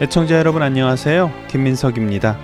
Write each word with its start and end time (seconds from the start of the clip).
애청자 0.00 0.38
여러분 0.38 0.62
안녕하세요. 0.62 1.32
김민석입니다. 1.48 2.38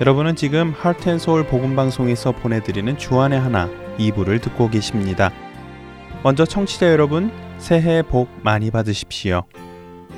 여러분은 0.00 0.34
지금 0.34 0.72
하트앤소울 0.76 1.46
복음방송에서 1.46 2.32
보내드리는 2.32 2.98
주안의 2.98 3.38
하나 3.38 3.70
2부를 3.96 4.42
듣고 4.42 4.68
계십니다. 4.68 5.30
먼저 6.24 6.44
청취자 6.44 6.90
여러분 6.90 7.30
새해 7.58 8.02
복 8.02 8.28
많이 8.42 8.72
받으십시오. 8.72 9.44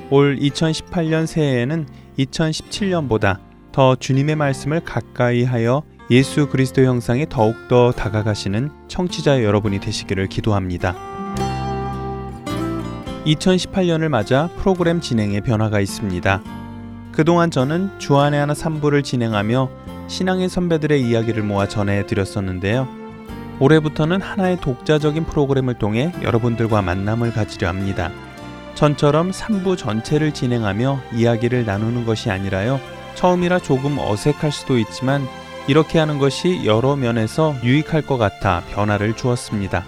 올 0.09 0.39
2018년 0.39 1.27
새해에는 1.27 1.86
2017년보다 2.18 3.36
더 3.70 3.95
주님의 3.95 4.36
말씀을 4.36 4.81
가까이 4.81 5.45
하여 5.45 5.82
예수 6.11 6.48
그리스도 6.48 6.84
형상에 6.84 7.26
더욱더 7.29 7.93
다가가시는 7.93 8.70
청취자 8.89 9.45
여러분이 9.45 9.81
되시기를 9.81 10.29
기도합니다. 10.29 10.96
2018년을 13.26 14.09
맞아 14.09 14.48
프로그램 14.57 15.03
진행에 15.03 15.43
변화가 15.43 15.81
있습니다. 15.81 16.57
그동안 17.18 17.50
저는 17.50 17.99
주안의 17.99 18.39
하나 18.39 18.53
3부를 18.53 19.03
진행하며 19.03 19.71
신앙의 20.07 20.49
선배들의 20.49 21.03
이야기를 21.03 21.43
모아 21.43 21.67
전해드렸었는데요. 21.67 22.86
올해부터는 23.59 24.22
하나의 24.22 24.61
독자적인 24.61 25.25
프로그램을 25.25 25.75
통해 25.75 26.12
여러분들과 26.23 26.81
만남을 26.81 27.32
가지려 27.32 27.67
합니다. 27.67 28.12
전처럼 28.76 29.32
3부 29.32 29.76
전체를 29.76 30.32
진행하며 30.32 31.00
이야기를 31.12 31.64
나누는 31.64 32.06
것이 32.06 32.31
아니라요. 32.31 32.78
처음이라 33.17 33.59
조금 33.59 33.98
어색할 33.98 34.53
수도 34.53 34.78
있지만 34.78 35.27
이렇게 35.67 35.98
하는 35.98 36.20
것이 36.20 36.64
여러 36.67 36.95
면에서 36.95 37.57
유익할 37.64 38.03
것 38.03 38.17
같아 38.17 38.62
변화를 38.70 39.17
주었습니다. 39.17 39.83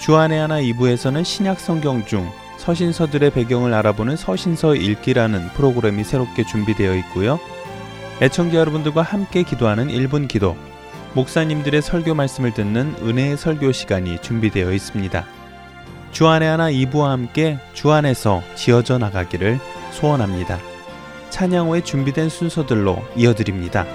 주안의 0.00 0.40
하나 0.40 0.62
2부에서는 0.62 1.26
신약 1.26 1.60
성경 1.60 2.06
중 2.06 2.26
서신서들의 2.68 3.30
배경을 3.30 3.72
알아보는 3.72 4.16
서신서 4.16 4.74
읽기라는 4.74 5.48
프로그램이 5.54 6.04
새롭게 6.04 6.44
준비되어 6.44 6.96
있고요. 6.96 7.40
애청자 8.20 8.58
여러분들과 8.58 9.00
함께 9.00 9.42
기도하는 9.42 9.88
1분 9.88 10.28
기도, 10.28 10.54
목사님들의 11.14 11.80
설교 11.80 12.14
말씀을 12.14 12.52
듣는 12.52 12.94
은혜의 13.00 13.38
설교 13.38 13.72
시간이 13.72 14.20
준비되어 14.20 14.70
있습니다. 14.70 15.24
주안의 16.12 16.46
하나 16.46 16.70
2부와 16.70 17.06
함께 17.06 17.58
주안에서 17.72 18.42
지어져 18.54 18.98
나가기를 18.98 19.58
소원합니다. 19.92 20.58
찬양 21.30 21.68
후에 21.68 21.80
준비된 21.80 22.28
순서들로 22.28 23.02
이어드립니다. 23.16 23.86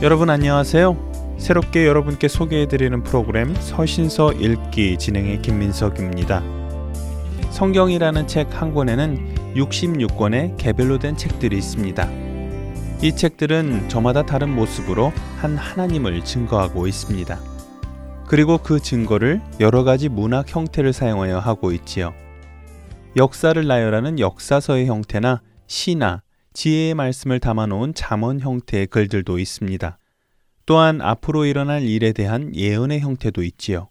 여러분 0.00 0.30
안녕하세요. 0.30 1.36
새롭게 1.38 1.84
여러분께 1.84 2.28
소개해드리는 2.28 3.02
프로그램 3.02 3.52
서신서 3.56 4.32
읽기 4.34 4.96
진행의 4.96 5.42
김민석입니다. 5.42 6.40
성경이라는 7.50 8.28
책 8.28 8.48
한 8.52 8.74
권에는 8.74 9.54
66권의 9.56 10.56
개별로 10.56 11.00
된 11.00 11.16
책들이 11.16 11.58
있습니다. 11.58 12.08
이 13.02 13.16
책들은 13.16 13.88
저마다 13.88 14.24
다른 14.24 14.54
모습으로 14.54 15.12
한 15.40 15.56
하나님을 15.56 16.24
증거하고 16.24 16.86
있습니다. 16.86 17.36
그리고 18.28 18.58
그 18.58 18.78
증거를 18.78 19.40
여러 19.58 19.82
가지 19.82 20.08
문학 20.08 20.54
형태를 20.54 20.92
사용하여 20.92 21.40
하고 21.40 21.72
있지요. 21.72 22.14
역사를 23.16 23.66
나열하는 23.66 24.20
역사서의 24.20 24.86
형태나 24.86 25.42
시나 25.66 26.22
지혜의 26.58 26.94
말씀을 26.94 27.38
담아놓은 27.38 27.94
잠언 27.94 28.40
형태의 28.40 28.88
글들도 28.88 29.38
있습니다. 29.38 29.96
또한 30.66 31.00
앞으로 31.00 31.44
일어날 31.44 31.84
일에 31.84 32.12
대한 32.12 32.52
예언의 32.52 32.98
형태도 32.98 33.44
있지요. 33.44 33.90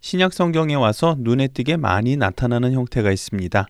신약 0.00 0.32
성경에 0.32 0.74
와서 0.76 1.16
눈에 1.18 1.48
띄게 1.48 1.76
많이 1.76 2.16
나타나는 2.16 2.72
형태가 2.72 3.10
있습니다. 3.10 3.66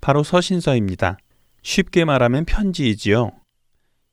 바로 0.00 0.22
서신서입니다. 0.22 1.18
쉽게 1.64 2.04
말하면 2.04 2.44
편지이지요. 2.44 3.32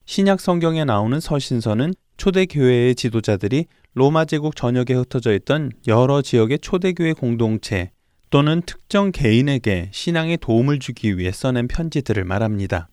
신약 0.06 0.40
성경에 0.42 0.84
나오는 0.84 1.20
서신서는 1.20 1.94
초대 2.18 2.48
교회의 2.48 2.96
지도자들이 2.96 3.68
로마 3.94 4.26
제국 4.26 4.56
전역에 4.56 4.96
흩어져 4.96 5.36
있던 5.36 5.72
여러 5.86 6.24
지역의 6.24 6.58
초대교회 6.64 7.14
공동체 7.14 7.92
또는 8.32 8.64
특정 8.66 9.12
개인에게 9.12 9.90
신앙에 9.92 10.36
도움을 10.36 10.80
주기 10.80 11.20
위해 11.20 11.32
써낸 11.32 11.68
편지들을 11.68 12.24
말합니다. 12.24 12.90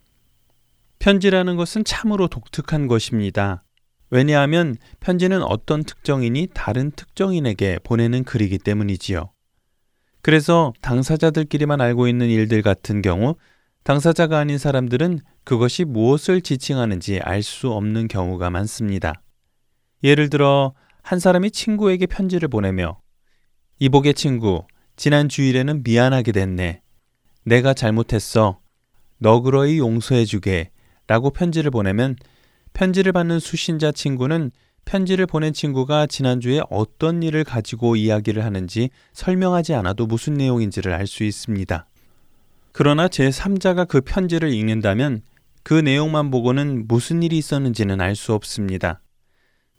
편지라는 1.00 1.56
것은 1.56 1.85
참으로 1.85 2.29
독특한 2.29 2.87
것입니다. 2.87 3.64
왜냐하면 4.11 4.76
편지는 5.00 5.43
어떤 5.43 5.82
특정인이 5.82 6.49
다른 6.52 6.91
특정인에게 6.91 7.79
보내는 7.82 8.25
글이기 8.25 8.58
때문이지요. 8.58 9.32
그래서 10.23 10.75
당사자들끼리만 10.82 11.81
알고 11.81 12.06
있는 12.06 12.29
일들 12.29 12.61
같은 12.62 13.00
경우 13.00 13.37
당사자가 13.82 14.38
아닌 14.38 14.58
사람들은 14.58 15.20
그것이 15.44 15.85
무엇을 15.85 16.43
지칭하는지 16.43 17.20
알 17.20 17.43
수 17.43 17.73
없는 17.73 18.08
경우가 18.08 18.50
많습니다. 18.50 19.23
예를 20.05 20.29
들어 20.29 20.75
한 21.02 21.19
사람이 21.19 21.50
친구에게 21.50 22.06
편지를 22.06 22.49
보내며 22.49 23.00
이복의 23.79 24.12
친구, 24.12 24.67
지난 24.97 25.31
주일에는 25.31 25.82
미안하게 25.82 26.32
됐네. 26.32 26.82
내가 27.44 27.73
잘못했어. 27.73 28.61
너그러이 29.19 29.79
용서해주게. 29.79 30.70
라고 31.11 31.31
편지를 31.31 31.73
보내면 31.73 32.15
편지를 32.73 33.11
받는 33.11 33.41
수신자 33.41 33.91
친구는 33.91 34.53
편지를 34.85 35.27
보낸 35.27 35.53
친구가 35.53 36.07
지난주에 36.07 36.61
어떤 36.71 37.25
일을 37.25 37.43
가지고 37.43 37.97
이야기를 37.97 38.45
하는지 38.45 38.91
설명하지 39.12 39.75
않아도 39.75 40.07
무슨 40.07 40.35
내용인지를 40.35 40.93
알 40.93 41.09
수 41.09 41.25
있습니다. 41.25 41.85
그러나 42.71 43.09
제3자가 43.09 43.89
그 43.89 44.03
편지를 44.03 44.53
읽는다면 44.53 45.23
그 45.65 45.75
내용만 45.75 46.31
보고는 46.31 46.87
무슨 46.87 47.25
일이 47.25 47.39
있었는지는 47.39 48.01
알 48.01 48.15
수 48.15 48.33
없습니다. 48.33 49.01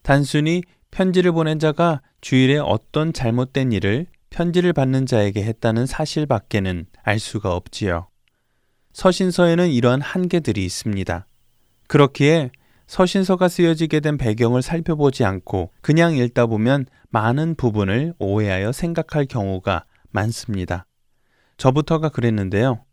단순히 0.01 0.63
편지를 0.92 1.31
보낸 1.31 1.60
자가 1.60 2.01
주일에 2.19 2.57
어떤 2.57 3.13
잘못된 3.13 3.72
일을 3.72 4.06
편지를 4.31 4.74
받는 4.74 5.06
자에게 5.06 5.45
했다는 5.45 5.86
사실밖에는 5.86 6.88
알 7.04 7.19
수가 7.19 7.56
없지요. 7.56 8.10
서신서에는 8.93 9.69
이러한 9.69 10.01
한계들이 10.01 10.63
있습니다. 10.65 11.25
그렇기에 11.88 12.51
서신서가 12.88 13.47
쓰여지게 13.47 14.01
된 14.01 14.17
배경을 14.17 14.61
살펴보지 14.61 15.23
않고 15.23 15.71
그냥 15.81 16.15
읽다 16.15 16.45
보면 16.45 16.85
많은 17.09 17.55
부분을 17.55 18.13
오해하여 18.19 18.71
생각할 18.71 19.25
경우가 19.25 19.85
많습니다. 20.09 20.85
저부터가 21.57 22.09
그랬는데요. 22.09 22.83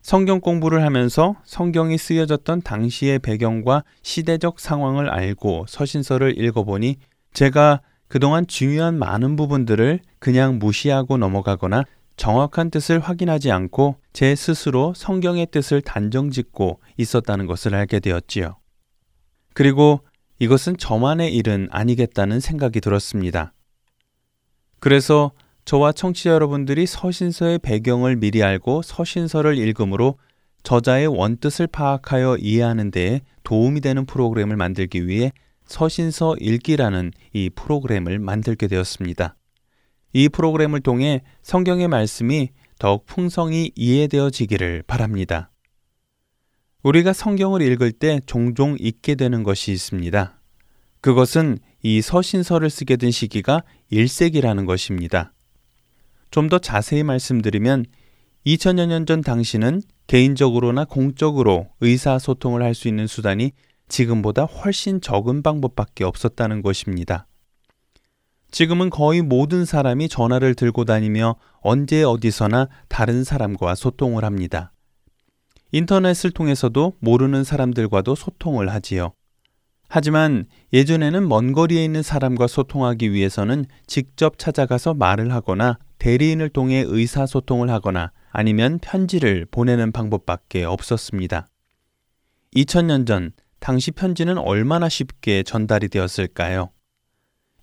성경 0.00 0.40
공부를 0.40 0.82
하면서 0.82 1.36
성경이 1.44 1.96
쓰여졌던 1.96 2.62
당시의 2.62 3.20
배경과 3.20 3.84
시대적 4.02 4.58
상황을 4.58 5.08
알고 5.08 5.66
서신서를 5.68 6.38
읽어보니 6.38 6.96
제가 7.32 7.82
그동안 8.08 8.46
중요한 8.46 8.98
많은 8.98 9.36
부분들을 9.36 10.00
그냥 10.18 10.58
무시하고 10.58 11.18
넘어가거나 11.18 11.84
정확한 12.16 12.70
뜻을 12.70 13.00
확인하지 13.00 13.50
않고 13.50 13.96
제 14.12 14.34
스스로 14.34 14.92
성경의 14.94 15.48
뜻을 15.50 15.80
단정 15.80 16.30
짓고 16.30 16.80
있었다는 16.96 17.46
것을 17.46 17.74
알게 17.74 18.00
되었지요. 18.00 18.56
그리고 19.54 20.00
이것은 20.38 20.76
저만의 20.76 21.34
일은 21.34 21.68
아니겠다는 21.70 22.40
생각이 22.40 22.80
들었습니다. 22.80 23.52
그래서 24.80 25.32
저와 25.64 25.92
청취자 25.92 26.30
여러분들이 26.30 26.86
서신서의 26.86 27.60
배경을 27.60 28.16
미리 28.16 28.42
알고 28.42 28.82
서신서를 28.82 29.56
읽음으로 29.58 30.18
저자의 30.64 31.06
원뜻을 31.06 31.68
파악하여 31.68 32.36
이해하는 32.38 32.90
데에 32.90 33.20
도움이 33.44 33.80
되는 33.80 34.06
프로그램을 34.06 34.56
만들기 34.56 35.06
위해 35.06 35.32
서신서 35.66 36.36
읽기라는 36.40 37.12
이 37.32 37.50
프로그램을 37.50 38.18
만들게 38.18 38.66
되었습니다. 38.68 39.36
이 40.12 40.28
프로그램을 40.28 40.80
통해 40.80 41.22
성경의 41.42 41.88
말씀이 41.88 42.50
더욱 42.78 43.06
풍성히 43.06 43.70
이해되어지기를 43.76 44.84
바랍니다. 44.86 45.50
우리가 46.82 47.12
성경을 47.12 47.62
읽을 47.62 47.92
때 47.92 48.20
종종 48.26 48.76
잊게 48.78 49.14
되는 49.14 49.42
것이 49.44 49.72
있습니다. 49.72 50.40
그것은 51.00 51.58
이 51.82 52.00
서신서를 52.00 52.70
쓰게 52.70 52.96
된 52.96 53.10
시기가 53.10 53.62
1세기라는 53.92 54.66
것입니다. 54.66 55.32
좀 56.30 56.48
더 56.48 56.58
자세히 56.58 57.02
말씀드리면 57.02 57.86
2000여 58.46 58.86
년 58.86 59.06
전 59.06 59.20
당시는 59.20 59.82
개인적으로나 60.06 60.84
공적으로 60.84 61.68
의사소통을 61.80 62.62
할 62.62 62.74
수 62.74 62.88
있는 62.88 63.06
수단이 63.06 63.52
지금보다 63.88 64.44
훨씬 64.44 65.00
적은 65.00 65.42
방법밖에 65.42 66.04
없었다는 66.04 66.62
것입니다. 66.62 67.26
지금은 68.52 68.90
거의 68.90 69.22
모든 69.22 69.64
사람이 69.64 70.10
전화를 70.10 70.54
들고 70.54 70.84
다니며 70.84 71.36
언제 71.62 72.04
어디서나 72.04 72.68
다른 72.88 73.24
사람과 73.24 73.74
소통을 73.74 74.24
합니다. 74.24 74.72
인터넷을 75.72 76.30
통해서도 76.30 76.92
모르는 77.00 77.44
사람들과도 77.44 78.14
소통을 78.14 78.68
하지요. 78.68 79.14
하지만 79.88 80.44
예전에는 80.72 81.28
먼 81.28 81.52
거리에 81.52 81.82
있는 81.82 82.02
사람과 82.02 82.46
소통하기 82.46 83.12
위해서는 83.12 83.64
직접 83.86 84.38
찾아가서 84.38 84.94
말을 84.94 85.32
하거나 85.32 85.78
대리인을 85.98 86.50
통해 86.50 86.84
의사소통을 86.86 87.70
하거나 87.70 88.12
아니면 88.30 88.78
편지를 88.80 89.46
보내는 89.50 89.92
방법밖에 89.92 90.64
없었습니다. 90.64 91.48
2000년 92.54 93.06
전 93.06 93.32
당시 93.60 93.92
편지는 93.92 94.36
얼마나 94.36 94.90
쉽게 94.90 95.42
전달이 95.42 95.88
되었을까요? 95.88 96.70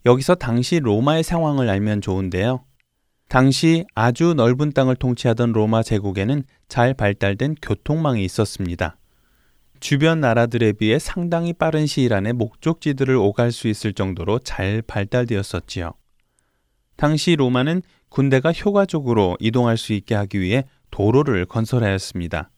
여기서 0.05 0.35
당시 0.35 0.79
로마의 0.79 1.23
상황을 1.23 1.69
알면 1.69 2.01
좋은데요. 2.01 2.63
당시 3.27 3.85
아주 3.93 4.33
넓은 4.33 4.71
땅을 4.71 4.95
통치하던 4.95 5.51
로마 5.51 5.83
제국에는 5.83 6.43
잘 6.67 6.93
발달된 6.93 7.55
교통망이 7.61 8.23
있었습니다. 8.25 8.97
주변 9.79 10.19
나라들에 10.19 10.73
비해 10.73 10.99
상당히 10.99 11.53
빠른 11.53 11.85
시일 11.85 12.13
안에 12.13 12.33
목적지들을 12.33 13.15
오갈 13.15 13.51
수 13.51 13.67
있을 13.67 13.93
정도로 13.93 14.39
잘 14.39 14.81
발달되었었지요. 14.81 15.93
당시 16.97 17.35
로마는 17.35 17.81
군대가 18.09 18.51
효과적으로 18.51 19.37
이동할 19.39 19.77
수 19.77 19.93
있게 19.93 20.15
하기 20.15 20.41
위해 20.41 20.65
도로를 20.91 21.45
건설하였습니다. 21.45 22.49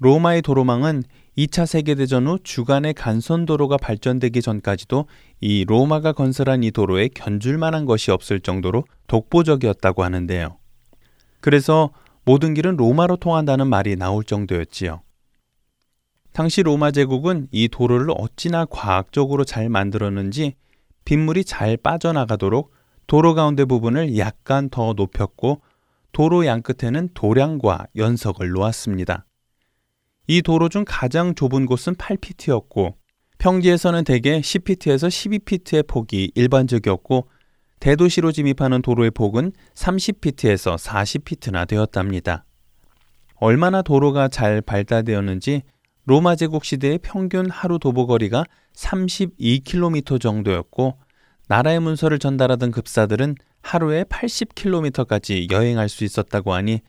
로마의 0.00 0.42
도로망은 0.42 1.02
2차 1.38 1.66
세계대전 1.66 2.26
후 2.26 2.38
주간의 2.42 2.94
간선도로가 2.94 3.76
발전되기 3.76 4.42
전까지도 4.42 5.06
이 5.40 5.64
로마가 5.64 6.12
건설한 6.12 6.64
이 6.64 6.72
도로에 6.72 7.08
견줄 7.14 7.58
만한 7.58 7.84
것이 7.84 8.10
없을 8.10 8.40
정도로 8.40 8.84
독보적이었다고 9.06 10.02
하는데요. 10.02 10.58
그래서 11.40 11.90
모든 12.24 12.54
길은 12.54 12.76
로마로 12.76 13.16
통한다는 13.18 13.68
말이 13.68 13.94
나올 13.94 14.24
정도였지요. 14.24 15.02
당시 16.32 16.64
로마 16.64 16.90
제국은 16.90 17.46
이 17.52 17.68
도로를 17.68 18.08
어찌나 18.18 18.64
과학적으로 18.64 19.44
잘 19.44 19.68
만들었는지 19.68 20.54
빗물이 21.04 21.44
잘 21.44 21.76
빠져나가도록 21.76 22.72
도로 23.06 23.34
가운데 23.34 23.64
부분을 23.64 24.18
약간 24.18 24.68
더 24.70 24.92
높였고 24.92 25.62
도로 26.10 26.46
양 26.46 26.62
끝에는 26.62 27.10
도량과 27.14 27.86
연석을 27.96 28.50
놓았습니다. 28.50 29.27
이 30.30 30.42
도로 30.42 30.68
중 30.68 30.84
가장 30.86 31.34
좁은 31.34 31.64
곳은 31.64 31.94
8피트였고 31.94 32.96
평지에서는 33.38 34.04
대개 34.04 34.40
10피트에서 34.40 35.08
12피트의 35.08 35.86
폭이 35.86 36.32
일반적이었고 36.34 37.30
대도시로 37.80 38.30
진입하는 38.32 38.82
도로의 38.82 39.10
폭은 39.12 39.52
30피트에서 39.74 40.76
40피트나 40.76 41.66
되었답니다. 41.66 42.44
얼마나 43.36 43.80
도로가 43.80 44.28
잘 44.28 44.60
발달되었는지 44.60 45.62
로마 46.04 46.36
제국 46.36 46.66
시대의 46.66 46.98
평균 46.98 47.48
하루 47.48 47.78
도보 47.78 48.06
거리가 48.06 48.44
32km 48.74 50.20
정도였고 50.20 50.98
나라의 51.46 51.80
문서를 51.80 52.18
전달하던 52.18 52.70
급사들은 52.70 53.34
하루에 53.62 54.04
80km까지 54.04 55.50
여행할 55.50 55.88
수 55.88 56.04
있었다고 56.04 56.52
하니 56.52 56.82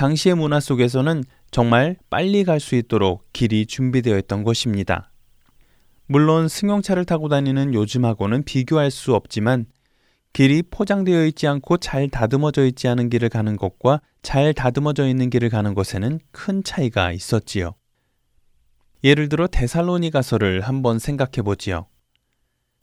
당시의 0.00 0.34
문화 0.34 0.60
속에서는 0.60 1.24
정말 1.50 1.94
빨리 2.08 2.42
갈 2.42 2.58
수 2.58 2.74
있도록 2.74 3.30
길이 3.34 3.66
준비되어 3.66 4.16
있던 4.20 4.44
것입니다. 4.44 5.12
물론 6.06 6.48
승용차를 6.48 7.04
타고 7.04 7.28
다니는 7.28 7.74
요즘하고는 7.74 8.44
비교할 8.44 8.90
수 8.90 9.14
없지만 9.14 9.66
길이 10.32 10.62
포장되어 10.62 11.26
있지 11.26 11.46
않고 11.46 11.76
잘 11.76 12.08
다듬어져 12.08 12.64
있지 12.64 12.88
않은 12.88 13.10
길을 13.10 13.28
가는 13.28 13.58
것과 13.58 14.00
잘 14.22 14.54
다듬어져 14.54 15.06
있는 15.06 15.28
길을 15.28 15.50
가는 15.50 15.74
것에는 15.74 16.18
큰 16.30 16.64
차이가 16.64 17.12
있었지요. 17.12 17.74
예를 19.04 19.28
들어 19.28 19.46
데살로니가서를 19.48 20.62
한번 20.62 20.98
생각해 20.98 21.42
보지요. 21.44 21.88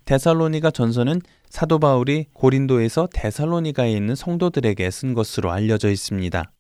데살로니가 0.06 0.70
전서는 0.70 1.22
사도 1.50 1.80
바울이 1.80 2.28
고린도에서 2.34 3.10
데살로니가에 3.12 3.92
있는 3.92 4.14
성도들에게 4.14 4.92
쓴 4.92 5.16
것으로 5.16 5.52
알려져 5.52 5.90
있습니다. 5.90 6.52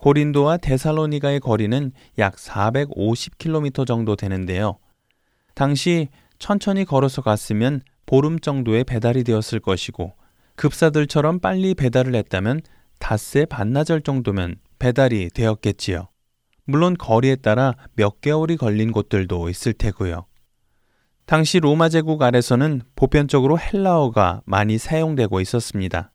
고린도와 0.00 0.56
데살로니가의 0.56 1.40
거리는 1.40 1.92
약 2.18 2.36
450km 2.36 3.86
정도 3.86 4.16
되는데요. 4.16 4.78
당시 5.54 6.08
천천히 6.38 6.86
걸어서 6.86 7.20
갔으면 7.20 7.82
보름 8.06 8.38
정도의 8.38 8.84
배달이 8.84 9.24
되었을 9.24 9.60
것이고 9.60 10.14
급사들처럼 10.56 11.40
빨리 11.40 11.74
배달을 11.74 12.14
했다면 12.14 12.62
닷새 12.98 13.44
반나절 13.44 14.00
정도면 14.00 14.56
배달이 14.78 15.28
되었겠지요. 15.34 16.08
물론 16.64 16.96
거리에 16.96 17.36
따라 17.36 17.74
몇 17.94 18.22
개월이 18.22 18.56
걸린 18.56 18.92
곳들도 18.92 19.50
있을 19.50 19.74
테고요. 19.74 20.24
당시 21.26 21.60
로마 21.60 21.90
제국 21.90 22.22
아래서는 22.22 22.80
보편적으로 22.96 23.58
헬라어가 23.58 24.40
많이 24.46 24.78
사용되고 24.78 25.42
있었습니다. 25.42 26.10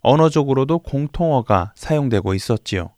언어적으로도 0.00 0.80
공통어가 0.80 1.72
사용되고 1.76 2.34
있었지요. 2.34 2.95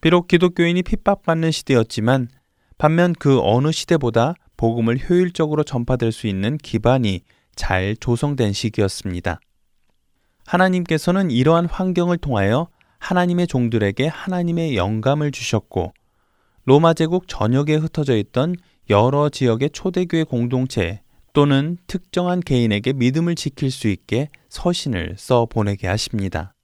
비록 0.00 0.28
기독교인이 0.28 0.82
핍박받는 0.82 1.50
시대였지만 1.50 2.28
반면 2.78 3.14
그 3.18 3.40
어느 3.42 3.72
시대보다 3.72 4.34
복음을 4.56 4.98
효율적으로 4.98 5.64
전파될 5.64 6.12
수 6.12 6.26
있는 6.26 6.58
기반이 6.58 7.22
잘 7.54 7.96
조성된 7.98 8.52
시기였습니다. 8.52 9.40
하나님께서는 10.46 11.30
이러한 11.30 11.66
환경을 11.66 12.18
통하여 12.18 12.68
하나님의 12.98 13.46
종들에게 13.46 14.06
하나님의 14.06 14.76
영감을 14.76 15.32
주셨고 15.32 15.92
로마 16.64 16.94
제국 16.94 17.28
전역에 17.28 17.76
흩어져 17.76 18.16
있던 18.16 18.56
여러 18.90 19.28
지역의 19.28 19.70
초대교회 19.70 20.24
공동체 20.24 21.00
또는 21.32 21.76
특정한 21.86 22.40
개인에게 22.40 22.92
믿음을 22.92 23.34
지킬 23.34 23.70
수 23.70 23.88
있게 23.88 24.30
서신을 24.48 25.16
써 25.18 25.46
보내게 25.46 25.86
하십니다. 25.86 26.54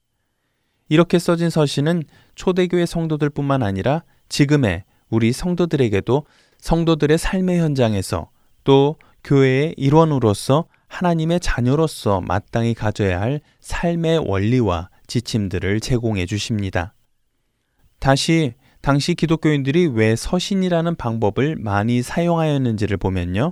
이렇게 0.89 1.19
써진 1.19 1.51
서신은 1.51 2.05
초대교회 2.35 2.87
성도들뿐만 2.87 3.63
아니라 3.63 4.03
지금의 4.29 4.85
우리 5.11 5.33
성도들에게도 5.33 6.25
성도들의 6.59 7.19
삶의 7.19 7.61
현장에서 7.61 8.31
또 8.65 8.97
교회의 9.25 9.75
일원으로서 9.77 10.67
하나님의 10.89 11.41
자녀로서 11.41 12.21
마땅히 12.21 12.75
가져야 12.75 13.21
할 13.21 13.41
삶의 13.61 14.19
원리와 14.27 14.91
지침들을 15.07 15.81
제공해 15.81 16.27
주십니다. 16.27 16.95
다시 17.99 18.55
당시 18.81 19.15
기독교인들이 19.15 19.87
왜 19.87 20.17
서신이라는 20.17 20.97
방법을 20.97 21.57
많이 21.57 22.03
사용하였는지를 22.03 22.97
보면요. 22.97 23.51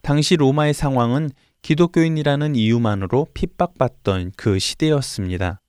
당시 0.00 0.36
로마의 0.36 0.74
상황은 0.74 1.30
기독교인이라는 1.62 2.56
이유만으로 2.56 3.26
핍박받던 3.34 4.32
그 4.36 4.58
시대였습니다. 4.58 5.60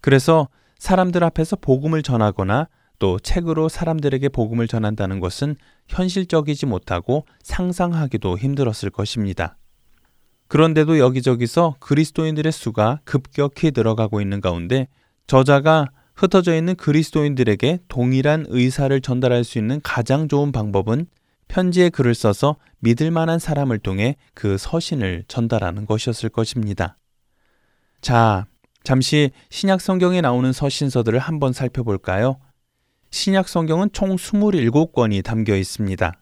그래서 0.00 0.48
사람들 0.84 1.24
앞에서 1.24 1.56
복음을 1.56 2.02
전하거나 2.02 2.68
또 2.98 3.18
책으로 3.18 3.70
사람들에게 3.70 4.28
복음을 4.28 4.68
전한다는 4.68 5.18
것은 5.18 5.56
현실적이지 5.88 6.66
못하고 6.66 7.24
상상하기도 7.42 8.36
힘들었을 8.36 8.90
것입니다. 8.90 9.56
그런데도 10.46 10.98
여기저기서 10.98 11.76
그리스도인들의 11.80 12.52
수가 12.52 13.00
급격히 13.04 13.72
늘어가고 13.74 14.20
있는 14.20 14.42
가운데 14.42 14.88
저자가 15.26 15.88
흩어져 16.16 16.54
있는 16.54 16.74
그리스도인들에게 16.74 17.78
동일한 17.88 18.44
의사를 18.48 19.00
전달할 19.00 19.42
수 19.42 19.56
있는 19.56 19.80
가장 19.82 20.28
좋은 20.28 20.52
방법은 20.52 21.06
편지에 21.48 21.88
글을 21.88 22.14
써서 22.14 22.56
믿을 22.80 23.10
만한 23.10 23.38
사람을 23.38 23.78
통해 23.78 24.16
그 24.34 24.58
서신을 24.58 25.24
전달하는 25.28 25.86
것이었을 25.86 26.28
것입니다. 26.28 26.98
자, 28.02 28.44
잠시 28.84 29.30
신약 29.48 29.80
성경에 29.80 30.20
나오는 30.20 30.52
서신서들을 30.52 31.18
한번 31.18 31.54
살펴볼까요? 31.54 32.38
신약 33.10 33.48
성경은 33.48 33.88
총 33.94 34.14
27권이 34.16 35.24
담겨 35.24 35.56
있습니다. 35.56 36.12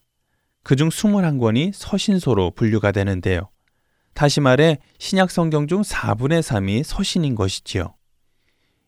그중 0.63 0.89
21권이 0.89 1.73
서신서로 1.75 2.53
분류가 2.53 2.93
되는데요. 2.93 3.51
다시 4.15 4.41
말해 4.41 4.79
신약 5.01 5.33
성경 5.33 5.67
중 5.67 5.83
4분의 5.83 6.41
3이 6.41 6.85
서신인 6.85 7.35
것이지요. 7.35 7.97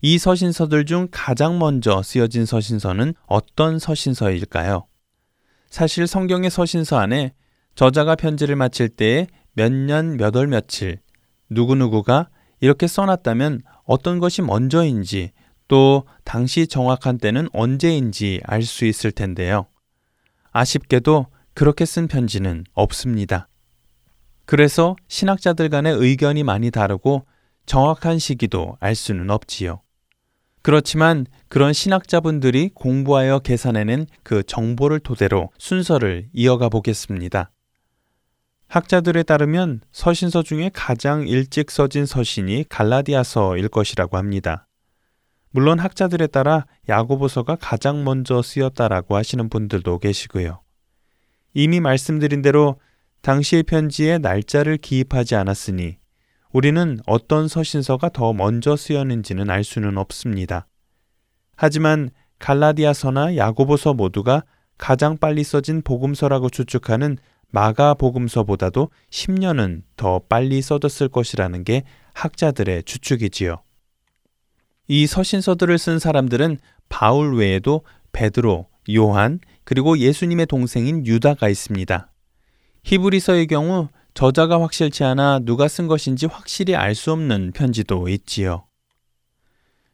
이 0.02 0.19
서신서들 0.19 0.85
중 0.85 1.09
가장 1.11 1.59
먼저 1.59 2.00
쓰여진 2.00 2.47
서신서는 2.47 3.14
어떤 3.26 3.81
서신서일까요? 3.81 4.87
사실 5.69 6.07
성경의 6.07 6.50
서신서 6.50 6.97
안에 6.97 7.35
저자가 7.75 8.14
편지를 8.14 8.54
마칠 8.54 8.90
때에 8.90 9.26
몇 9.54 9.73
년, 9.73 10.16
몇 10.16 10.37
월, 10.37 10.47
며칠, 10.47 11.00
누구누구가 11.50 12.28
이렇게 12.64 12.87
써놨다면 12.87 13.61
어떤 13.85 14.18
것이 14.21 14.40
먼저인지 14.40 15.33
또 15.68 16.04
당시 16.25 16.66
정확한 16.66 17.18
때는 17.18 17.47
언제인지 17.52 18.40
알 18.42 18.62
수 18.62 18.87
있을 18.87 19.12
텐데요. 19.12 19.66
아쉽게도 20.50 21.26
그렇게 21.52 21.85
쓴 21.85 22.09
편지는 22.09 22.64
없습니다. 22.73 23.49
그래서 24.47 24.97
신학자들 25.09 25.68
간의 25.68 25.92
의견이 25.94 26.42
많이 26.42 26.71
다르고 26.71 27.26
정확한 27.66 28.18
시기도 28.18 28.78
알 28.80 28.94
수는 28.94 29.28
없지요. 29.28 29.83
그렇지만 30.62 31.26
그런 31.49 31.75
신학자분들이 31.75 32.71
공부하여 32.73 33.40
계산해낸 33.40 34.06
그 34.23 34.42
정보를 34.42 35.00
토대로 35.00 35.50
순서를 35.59 36.30
이어가 36.33 36.71
보겠습니다. 36.71 37.50
학자들에 38.75 39.23
따르면 39.23 39.83
서신서 39.93 40.43
중에 40.43 40.69
가장 40.75 41.28
일찍 41.28 41.71
써진 41.71 42.07
서신이 42.07 42.64
갈라디아서일 42.69 43.69
것이라고 43.69 44.16
합니다. 44.16 44.66
물론 45.50 45.78
학자들에 45.78 46.26
따라 46.26 46.66
야고보서가 46.88 47.54
가장 47.61 48.02
먼저 48.02 48.43
쓰였다라고 48.43 49.14
하시는 49.14 49.49
분들도 49.49 50.00
계시고요. 50.00 50.61
이미 51.52 51.78
말씀드린 51.78 52.43
대로 52.43 52.81
당시의 53.23 53.62
편지에 53.62 54.19
날짜를 54.19 54.78
기입하지 54.78 55.37
않았으니 55.37 55.99
우리는 56.50 56.99
어떤 57.07 57.47
서신서가 57.47 58.09
더 58.09 58.33
먼저 58.33 58.75
쓰였는지는 58.75 59.50
알 59.50 59.62
수는 59.62 59.99
없습니다. 59.99 60.66
하지만 61.54 62.11
갈라디아서나 62.40 63.37
야고보서 63.37 63.95
모두가 63.95 64.43
가장 64.78 65.16
빨리 65.16 65.45
써진 65.45 65.81
복음서라고 65.83 66.50
추측하는 66.50 67.19
마가 67.54 67.94
복음서보다도 67.94 68.90
10년은 69.11 69.82
더 69.96 70.18
빨리 70.28 70.61
써졌을 70.61 71.08
것이라는 71.08 71.62
게 71.62 71.84
학자들의 72.12 72.82
추측이지요. 72.82 73.62
이 74.88 75.06
서신서들을 75.06 75.78
쓴 75.78 76.00
사람들은 76.00 76.58
바울 76.88 77.37
외에도 77.37 77.82
베드로, 78.12 78.66
요한, 78.96 79.38
그리고 79.62 79.96
예수님의 79.99 80.46
동생인 80.46 81.06
유다가 81.06 81.49
있습니다. 81.49 82.12
히브리서의 82.82 83.46
경우 83.46 83.88
저자가 84.14 84.61
확실치 84.61 85.04
않아 85.04 85.40
누가 85.44 85.68
쓴 85.68 85.87
것인지 85.87 86.26
확실히 86.26 86.75
알 86.75 86.96
수 86.96 87.12
없는 87.12 87.52
편지도 87.54 88.08
있지요. 88.08 88.66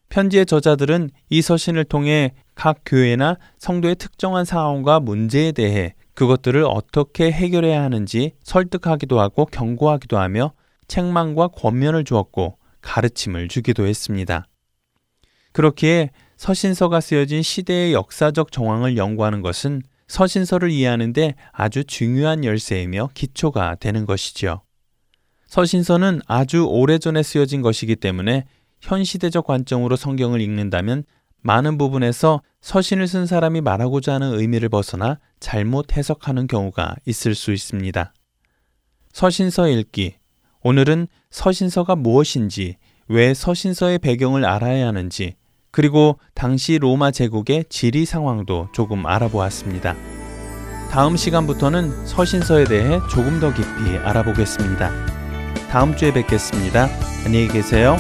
편지의 0.08 0.46
저자들은 0.46 1.10
이 1.28 1.42
서신을 1.42 1.84
통해 1.84 2.32
각 2.54 2.78
교회나 2.86 3.36
성도의 3.58 3.96
특정한 3.96 4.46
상황과 4.46 5.00
문제에 5.00 5.52
대해 5.52 5.94
그것들을 6.14 6.64
어떻게 6.64 7.30
해결해야 7.30 7.82
하는지 7.82 8.32
설득하기도 8.42 9.20
하고 9.20 9.46
경고하기도 9.46 10.18
하며 10.18 10.52
책망과 10.88 11.48
권면을 11.48 12.04
주었고 12.04 12.58
가르침을 12.82 13.48
주기도 13.48 13.86
했습니다. 13.86 14.46
그렇기에 15.52 16.10
서신서가 16.36 17.00
쓰여진 17.00 17.42
시대의 17.42 17.92
역사적 17.92 18.50
정황을 18.52 18.96
연구하는 18.96 19.42
것은 19.42 19.82
서신서를 20.08 20.70
이해하는데 20.70 21.34
아주 21.52 21.84
중요한 21.84 22.44
열쇠이며 22.44 23.10
기초가 23.14 23.76
되는 23.76 24.06
것이지요. 24.06 24.62
서신서는 25.46 26.20
아주 26.26 26.64
오래전에 26.64 27.22
쓰여진 27.22 27.62
것이기 27.62 27.96
때문에 27.96 28.46
현 28.80 29.04
시대적 29.04 29.46
관점으로 29.46 29.96
성경을 29.96 30.40
읽는다면 30.40 31.04
많은 31.42 31.78
부분에서 31.78 32.42
서신을 32.60 33.08
쓴 33.08 33.26
사람이 33.26 33.60
말하고자 33.60 34.14
하는 34.14 34.38
의미를 34.38 34.68
벗어나 34.68 35.18
잘못 35.40 35.96
해석하는 35.96 36.46
경우가 36.46 36.96
있을 37.06 37.34
수 37.34 37.52
있습니다. 37.52 38.12
서신서 39.12 39.68
읽기. 39.68 40.16
오늘은 40.62 41.08
서신서가 41.30 41.96
무엇인지, 41.96 42.76
왜 43.08 43.32
서신서의 43.34 43.98
배경을 43.98 44.44
알아야 44.44 44.86
하는지, 44.86 45.34
그리고 45.70 46.18
당시 46.34 46.78
로마 46.78 47.10
제국의 47.10 47.64
지리 47.70 48.04
상황도 48.04 48.68
조금 48.72 49.06
알아보았습니다. 49.06 49.96
다음 50.90 51.16
시간부터는 51.16 52.06
서신서에 52.06 52.64
대해 52.64 52.98
조금 53.10 53.40
더 53.40 53.54
깊이 53.54 53.96
알아보겠습니다. 53.98 54.90
다음 55.70 55.96
주에 55.96 56.12
뵙겠습니다. 56.12 56.88
안녕히 57.24 57.46
계세요. 57.46 57.96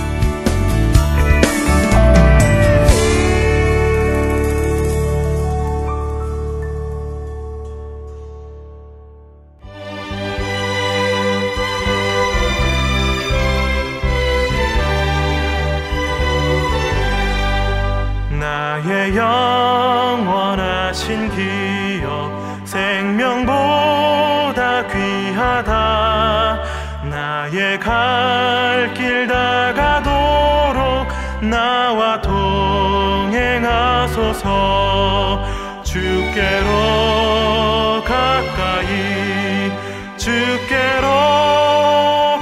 가까이 38.04 39.70
주께로 40.16 41.08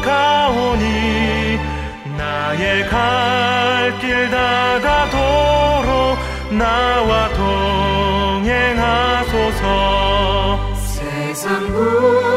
가오니 0.02 1.58
나의 2.16 2.86
갈 2.88 3.68
길 4.00 4.30
다가도록 4.30 6.18
나와 6.50 7.28
동행하소서. 8.44 9.58
세상 10.76 11.66
부 11.72 12.27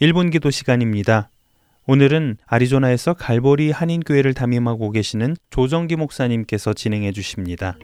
1분 0.01 0.33
기도 0.33 0.51
시간입니다. 0.51 1.31
오늘은 1.87 2.39
아리조나에서 2.47 3.15
갈보리 3.15 3.71
한인교회를 3.71 4.35
담임하고 4.35 4.91
계시는 4.91 5.37
조정기 5.51 5.95
목사님께서 5.95 6.75
진행해 6.75 7.13
주십니다. 7.13 7.77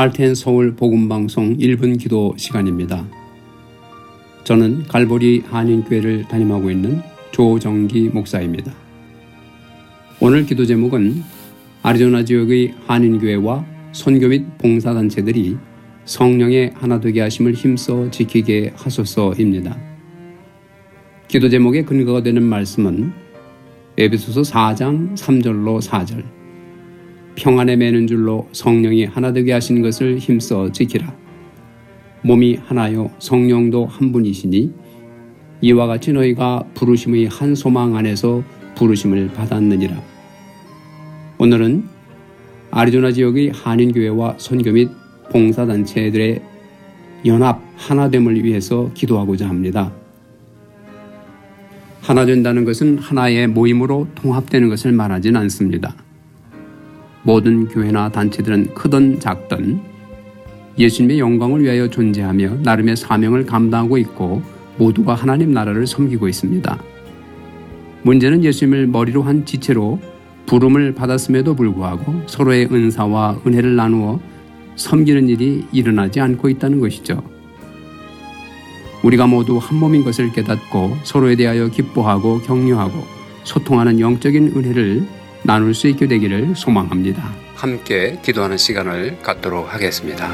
RTN 0.00 0.34
서울 0.34 0.76
복음방송 0.76 1.58
1분 1.58 2.00
기도 2.00 2.32
시간입니다. 2.38 3.06
저는 4.44 4.84
갈보리 4.84 5.40
한인교회를 5.40 6.26
담임하고 6.26 6.70
있는 6.70 7.02
조정기 7.32 8.08
목사입니다. 8.08 8.72
오늘 10.18 10.46
기도 10.46 10.64
제목은 10.64 11.22
아리조나 11.82 12.24
지역의 12.24 12.76
한인교회와 12.86 13.66
선교 13.92 14.28
및 14.28 14.46
봉사단체들이 14.56 15.58
성령의 16.06 16.72
하나 16.76 16.98
되게 16.98 17.20
하심을 17.20 17.52
힘써 17.52 18.10
지키게 18.10 18.72
하소서입니다. 18.76 19.76
기도 21.28 21.50
제목의 21.50 21.84
근거가 21.84 22.22
되는 22.22 22.42
말씀은 22.42 23.12
에베소서 23.98 24.40
4장 24.50 25.14
3절로 25.14 25.82
4절 25.82 26.39
평안에 27.36 27.76
매는 27.76 28.06
줄로 28.06 28.48
성령이 28.52 29.04
하나 29.04 29.32
되게 29.32 29.52
하신 29.52 29.82
것을 29.82 30.18
힘써 30.18 30.70
지키라. 30.72 31.14
몸이 32.22 32.58
하나요 32.64 33.10
성령도 33.18 33.86
한 33.86 34.12
분이시니 34.12 34.72
이와 35.62 35.86
같이 35.86 36.12
너희가 36.12 36.64
부르심의 36.74 37.26
한 37.26 37.54
소망 37.54 37.96
안에서 37.96 38.42
부르심을 38.74 39.28
받았느니라. 39.28 40.00
오늘은 41.38 41.84
아리조나 42.70 43.12
지역의 43.12 43.50
한인교회와 43.50 44.34
선교 44.38 44.72
및 44.72 44.90
봉사단체들의 45.30 46.42
연합 47.26 47.62
하나됨을 47.76 48.44
위해서 48.44 48.90
기도하고자 48.94 49.48
합니다. 49.48 49.92
하나 52.00 52.24
된다는 52.24 52.64
것은 52.64 52.98
하나의 52.98 53.46
모임으로 53.48 54.08
통합되는 54.14 54.68
것을 54.68 54.92
말하진 54.92 55.36
않습니다. 55.36 55.94
모든 57.22 57.68
교회나 57.68 58.10
단체들은 58.10 58.74
크든 58.74 59.20
작든 59.20 59.80
예수님의 60.78 61.18
영광을 61.18 61.62
위하여 61.62 61.88
존재하며 61.88 62.58
나름의 62.62 62.96
사명을 62.96 63.44
감당하고 63.44 63.98
있고 63.98 64.42
모두가 64.78 65.14
하나님 65.14 65.52
나라를 65.52 65.86
섬기고 65.86 66.28
있습니다. 66.28 66.82
문제는 68.02 68.44
예수님을 68.44 68.86
머리로 68.86 69.22
한 69.22 69.44
지체로 69.44 70.00
부름을 70.46 70.94
받았음에도 70.94 71.54
불구하고 71.54 72.22
서로의 72.26 72.68
은사와 72.72 73.42
은혜를 73.46 73.76
나누어 73.76 74.18
섬기는 74.76 75.28
일이 75.28 75.66
일어나지 75.70 76.20
않고 76.20 76.48
있다는 76.48 76.80
것이죠. 76.80 77.22
우리가 79.02 79.26
모두 79.26 79.58
한 79.58 79.78
몸인 79.78 80.02
것을 80.02 80.32
깨닫고 80.32 80.96
서로에 81.04 81.36
대하여 81.36 81.68
기뻐하고 81.68 82.40
격려하고 82.40 83.04
소통하는 83.44 84.00
영적인 84.00 84.52
은혜를 84.56 85.06
나눌 85.42 85.74
수 85.74 85.88
있게 85.88 86.06
되기를 86.06 86.54
소망합니다. 86.56 87.30
함께 87.54 88.18
기도하는 88.22 88.56
시간을 88.56 89.18
갖도록 89.22 89.72
하겠습니다. 89.72 90.30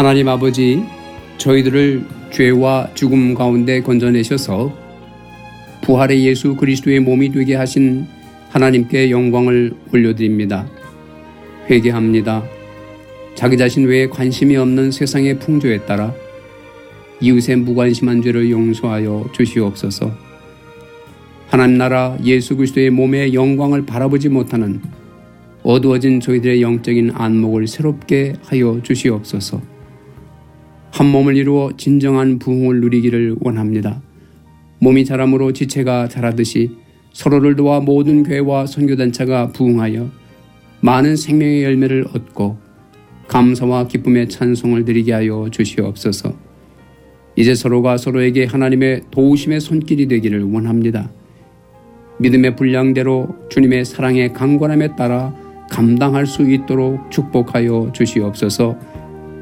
하나님 0.00 0.28
아버지, 0.28 0.82
저희들을 1.36 2.06
죄와 2.30 2.88
죽음 2.94 3.34
가운데 3.34 3.82
건져내셔서 3.82 4.74
부활의 5.82 6.24
예수 6.24 6.56
그리스도의 6.56 7.00
몸이 7.00 7.32
되게 7.32 7.54
하신 7.54 8.06
하나님께 8.48 9.10
영광을 9.10 9.74
올려드립니다. 9.92 10.66
회개합니다. 11.68 12.42
자기 13.34 13.58
자신 13.58 13.86
외에 13.86 14.06
관심이 14.06 14.56
없는 14.56 14.90
세상의 14.90 15.38
풍조에 15.38 15.84
따라 15.84 16.14
이웃의 17.20 17.56
무관심한 17.56 18.22
죄를 18.22 18.50
용서하여 18.50 19.28
주시옵소서. 19.32 20.10
하나님 21.48 21.76
나라 21.76 22.16
예수 22.24 22.56
그리스도의 22.56 22.88
몸의 22.88 23.34
영광을 23.34 23.84
바라보지 23.84 24.30
못하는 24.30 24.80
어두워진 25.62 26.20
저희들의 26.20 26.62
영적인 26.62 27.10
안목을 27.12 27.66
새롭게 27.66 28.36
하여 28.46 28.80
주시옵소서. 28.82 29.69
한 30.90 31.10
몸을 31.10 31.36
이루어 31.36 31.70
진정한 31.76 32.38
부흥을 32.38 32.80
누리기를 32.80 33.36
원합니다. 33.40 34.02
몸이 34.80 35.04
자람으로 35.04 35.52
지체가 35.52 36.08
자라듯이 36.08 36.70
서로를 37.12 37.56
도와 37.56 37.80
모든 37.80 38.22
교회와 38.22 38.66
선교단체가 38.66 39.48
부흥하여 39.48 40.10
많은 40.80 41.16
생명의 41.16 41.62
열매를 41.64 42.06
얻고 42.14 42.58
감사와 43.28 43.86
기쁨의 43.86 44.28
찬송을 44.28 44.84
드리게 44.84 45.12
하여 45.12 45.48
주시옵소서. 45.50 46.34
이제 47.36 47.54
서로가 47.54 47.96
서로에게 47.96 48.44
하나님의 48.44 49.02
도우심의 49.10 49.60
손길이 49.60 50.08
되기를 50.08 50.42
원합니다. 50.42 51.10
믿음의 52.18 52.56
분량대로 52.56 53.28
주님의 53.48 53.84
사랑의 53.84 54.32
강권함에 54.32 54.96
따라 54.96 55.34
감당할 55.70 56.26
수 56.26 56.50
있도록 56.50 57.10
축복하여 57.10 57.92
주시옵소서 57.94 58.76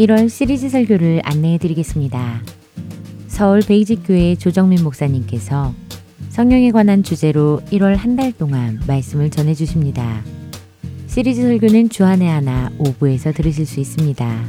이월 0.00 0.30
시리즈 0.30 0.70
설교를 0.70 1.20
안내해 1.24 1.58
드리겠습니다. 1.58 2.40
서울 3.28 3.60
베이직교회 3.60 4.36
조정민 4.36 4.82
목사님께서 4.82 5.74
성령에 6.30 6.70
관한 6.70 7.02
주제로 7.02 7.60
1월 7.70 7.96
한 7.96 8.16
달 8.16 8.32
동안 8.32 8.80
말씀을 8.86 9.28
전해 9.28 9.52
주십니다. 9.52 10.22
시리즈 11.06 11.42
설교는 11.42 11.90
주안의 11.90 12.26
하나 12.26 12.70
5부에서 12.78 13.34
들으실 13.34 13.66
수 13.66 13.78
있습니다. 13.78 14.44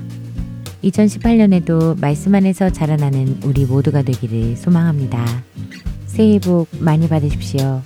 2018년에도 0.85 1.99
말씀 1.99 2.33
안에서 2.33 2.69
자라나는 2.69 3.39
우리 3.43 3.65
모두가 3.65 4.03
되기를 4.03 4.55
소망합니다. 4.55 5.25
새해 6.05 6.39
복 6.39 6.69
많이 6.79 7.09
받으십시오. 7.09 7.81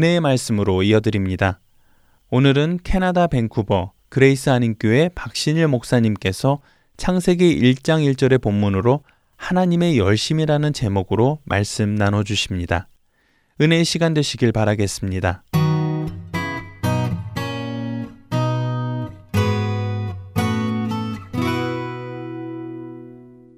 은혜의 0.00 0.20
말씀으로 0.20 0.82
이어드립니다. 0.82 1.60
오늘은 2.30 2.78
캐나다 2.82 3.26
밴쿠버 3.26 3.92
그레이스 4.08 4.48
한인교회 4.48 5.10
박신일 5.14 5.68
목사님께서 5.68 6.62
창세기 6.96 7.60
1장 7.60 8.10
1절의 8.10 8.40
본문으로 8.40 9.04
하나님의 9.36 9.98
열심이라는 9.98 10.72
제목으로 10.72 11.40
말씀 11.44 11.96
나눠 11.96 12.22
주십니다. 12.22 12.88
은혜의 13.60 13.84
시간 13.84 14.14
되시길 14.14 14.52
바라겠습니다. 14.52 15.44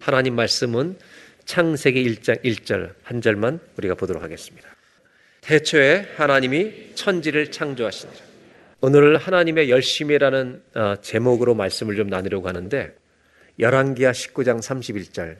하나님 0.00 0.34
말씀은 0.34 0.98
창세기 1.44 2.02
1장 2.04 2.42
1절 2.42 2.96
한 3.04 3.20
절만 3.20 3.60
우리가 3.78 3.94
보도록 3.94 4.24
하겠습니다. 4.24 4.81
태초에 5.42 6.06
하나님이 6.16 6.94
천지를 6.94 7.50
창조하시니라. 7.50 8.20
오늘 8.80 9.16
하나님의 9.16 9.70
열심이라는 9.70 10.62
어, 10.74 10.94
제목으로 11.02 11.54
말씀을 11.54 11.96
좀 11.96 12.08
나누려고 12.08 12.48
하는데 12.48 12.94
열왕기하 13.58 14.12
19장 14.12 14.60
31절 14.60 15.36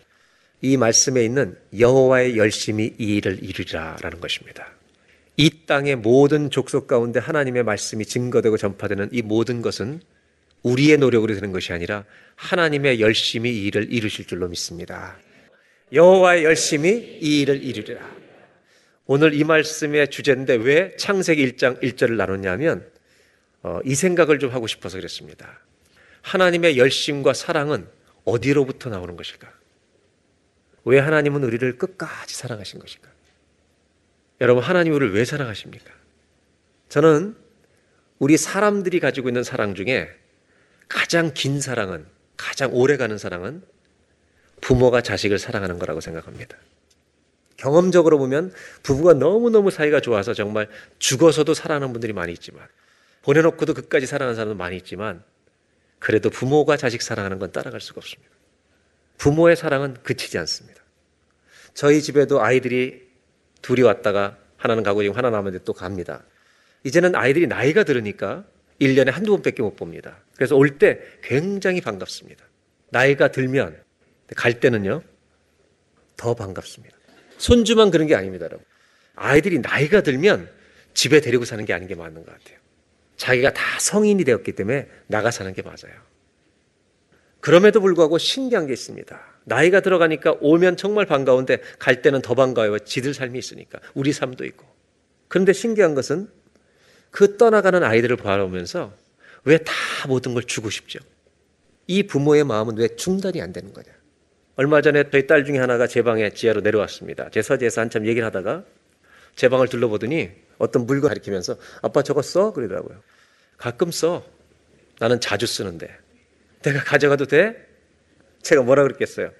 이 0.60 0.76
말씀에 0.76 1.24
있는 1.24 1.56
여호와의 1.78 2.36
열심이 2.36 2.94
이 2.98 3.16
일을 3.16 3.42
이루리라라는 3.42 4.20
것입니다. 4.20 4.68
이 5.36 5.50
땅의 5.66 5.96
모든 5.96 6.50
족속 6.50 6.88
가운데 6.88 7.20
하나님의 7.20 7.62
말씀이 7.62 8.04
증거되고 8.04 8.56
전파되는 8.56 9.10
이 9.12 9.22
모든 9.22 9.62
것은 9.62 10.00
우리의 10.62 10.98
노력으로 10.98 11.34
되는 11.34 11.52
것이 11.52 11.72
아니라 11.72 12.04
하나님의 12.36 13.00
열심이 13.00 13.50
이 13.50 13.66
일을 13.66 13.92
이루실 13.92 14.26
줄로 14.26 14.48
믿습니다. 14.48 15.16
여호와의 15.92 16.44
열심이 16.44 17.18
이 17.20 17.40
일을 17.42 17.62
이루리라. 17.62 18.21
오늘 19.06 19.34
이 19.34 19.44
말씀의 19.44 20.10
주제인데 20.10 20.54
왜 20.54 20.96
창세기 20.96 21.52
1장 21.52 21.82
1절을 21.82 22.12
나눴냐면 22.12 22.88
어, 23.62 23.80
이 23.84 23.94
생각을 23.94 24.38
좀 24.38 24.52
하고 24.52 24.66
싶어서 24.66 24.98
그랬습니다. 24.98 25.60
하나님의 26.22 26.78
열심과 26.78 27.32
사랑은 27.32 27.86
어디로부터 28.24 28.90
나오는 28.90 29.16
것일까? 29.16 29.52
왜 30.84 30.98
하나님은 30.98 31.42
우리를 31.44 31.78
끝까지 31.78 32.34
사랑하신 32.34 32.80
것일까? 32.80 33.08
여러분, 34.40 34.62
하나님 34.62 34.94
우리를 34.94 35.14
왜 35.14 35.24
사랑하십니까? 35.24 35.92
저는 36.88 37.36
우리 38.18 38.36
사람들이 38.36 39.00
가지고 39.00 39.28
있는 39.28 39.42
사랑 39.44 39.74
중에 39.74 40.08
가장 40.88 41.32
긴 41.34 41.60
사랑은, 41.60 42.06
가장 42.36 42.70
오래 42.72 42.96
가는 42.96 43.16
사랑은 43.18 43.62
부모가 44.60 45.00
자식을 45.00 45.38
사랑하는 45.38 45.78
거라고 45.78 46.00
생각합니다. 46.00 46.56
경험적으로 47.62 48.18
보면 48.18 48.52
부부가 48.82 49.14
너무너무 49.14 49.70
사이가 49.70 50.00
좋아서 50.00 50.34
정말 50.34 50.68
죽어서도 50.98 51.54
사랑하는 51.54 51.92
분들이 51.92 52.12
많이 52.12 52.32
있지만 52.32 52.66
보내놓고도 53.22 53.74
끝까지 53.74 54.06
사랑하는 54.06 54.34
사람도 54.34 54.56
많이 54.56 54.76
있지만 54.76 55.22
그래도 56.00 56.28
부모가 56.28 56.76
자식 56.76 57.02
사랑하는 57.02 57.38
건 57.38 57.52
따라갈 57.52 57.80
수가 57.80 58.00
없습니다. 58.00 58.32
부모의 59.18 59.54
사랑은 59.54 59.94
그치지 60.02 60.36
않습니다. 60.38 60.82
저희 61.74 62.02
집에도 62.02 62.42
아이들이 62.42 63.08
둘이 63.62 63.82
왔다가 63.82 64.36
하나는 64.56 64.82
가고 64.82 65.02
지금 65.02 65.16
하나 65.16 65.30
남았는데 65.30 65.64
또 65.64 65.72
갑니다. 65.72 66.24
이제는 66.82 67.14
아이들이 67.14 67.46
나이가 67.46 67.84
들으니까 67.84 68.44
1년에 68.80 69.12
한두 69.12 69.30
번밖에 69.30 69.62
못 69.62 69.76
봅니다. 69.76 70.18
그래서 70.34 70.56
올 70.56 70.78
때 70.78 70.98
굉장히 71.22 71.80
반갑습니다. 71.80 72.44
나이가 72.90 73.30
들면 73.30 73.80
갈 74.34 74.58
때는요, 74.58 75.02
더 76.16 76.34
반갑습니다. 76.34 77.01
손주만 77.42 77.90
그런 77.90 78.06
게 78.06 78.14
아닙니다, 78.14 78.44
여러분. 78.44 78.64
아이들이 79.16 79.58
나이가 79.58 80.00
들면 80.00 80.48
집에 80.94 81.20
데리고 81.20 81.44
사는 81.44 81.64
게 81.64 81.72
아닌 81.72 81.88
게 81.88 81.96
맞는 81.96 82.24
것 82.24 82.26
같아요. 82.26 82.56
자기가 83.16 83.52
다 83.52 83.62
성인이 83.80 84.22
되었기 84.24 84.52
때문에 84.52 84.88
나가 85.08 85.32
사는 85.32 85.52
게 85.52 85.60
맞아요. 85.62 86.00
그럼에도 87.40 87.80
불구하고 87.80 88.18
신기한 88.18 88.68
게 88.68 88.72
있습니다. 88.72 89.20
나이가 89.44 89.80
들어가니까 89.80 90.36
오면 90.40 90.76
정말 90.76 91.04
반가운데 91.06 91.60
갈 91.80 92.00
때는 92.00 92.22
더 92.22 92.34
반가워요. 92.34 92.78
지들 92.78 93.12
삶이 93.12 93.36
있으니까. 93.40 93.80
우리 93.94 94.12
삶도 94.12 94.44
있고. 94.44 94.64
그런데 95.26 95.52
신기한 95.52 95.96
것은 95.96 96.28
그 97.10 97.36
떠나가는 97.36 97.82
아이들을 97.82 98.16
바라보면서 98.18 98.94
왜 99.44 99.58
다 99.58 99.72
모든 100.06 100.34
걸 100.34 100.44
주고 100.44 100.70
싶죠? 100.70 101.00
이 101.88 102.04
부모의 102.04 102.44
마음은 102.44 102.76
왜 102.76 102.94
중단이 102.94 103.42
안 103.42 103.52
되는 103.52 103.72
거냐? 103.72 103.88
얼마 104.56 104.80
전에 104.82 105.04
저희 105.10 105.26
딸 105.26 105.44
중에 105.44 105.58
하나가 105.58 105.86
제 105.86 106.02
방에 106.02 106.30
지하로 106.30 106.60
내려왔습니다. 106.60 107.30
제 107.30 107.40
서재에서 107.42 107.80
한참 107.80 108.06
얘기를 108.06 108.26
하다가 108.26 108.64
제 109.34 109.48
방을 109.48 109.68
둘러보더니 109.68 110.30
어떤 110.58 110.86
물건 110.86 111.08
가리키면서 111.08 111.56
아빠 111.80 112.02
저거 112.02 112.20
써? 112.22 112.52
그러더라고요. 112.52 113.02
가끔 113.56 113.90
써. 113.90 114.24
나는 114.98 115.20
자주 115.20 115.46
쓰는데. 115.46 115.88
내가 116.62 116.84
가져가도 116.84 117.26
돼? 117.26 117.66
제가 118.42 118.62
뭐라 118.62 118.82
그랬겠어요? 118.82 119.32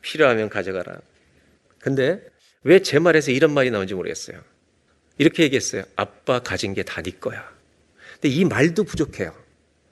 필요하면 0.00 0.48
가져가라. 0.48 0.98
근데 1.78 2.20
왜 2.64 2.80
제 2.80 2.98
말에서 2.98 3.30
이런 3.30 3.52
말이 3.52 3.70
나온지 3.70 3.94
모르겠어요. 3.94 4.40
이렇게 5.18 5.44
얘기했어요. 5.44 5.84
아빠 5.96 6.40
가진 6.40 6.74
게 6.74 6.82
다 6.82 7.00
네 7.02 7.12
거야. 7.12 7.48
근데 8.14 8.28
이 8.28 8.44
말도 8.44 8.84
부족해요. 8.84 9.34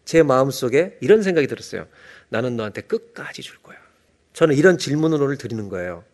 제 0.05 0.23
마음속에 0.23 0.99
이런 1.01 1.23
생각이 1.23 1.47
들었어요. 1.47 1.87
나는 2.29 2.57
너한테 2.57 2.81
끝까지 2.83 3.43
줄 3.43 3.59
거야. 3.59 3.79
저는 4.33 4.57
이런 4.57 4.79
질문을 4.79 5.23
오늘 5.23 5.37
드리는 5.37 5.69
거예요. 5.69 6.05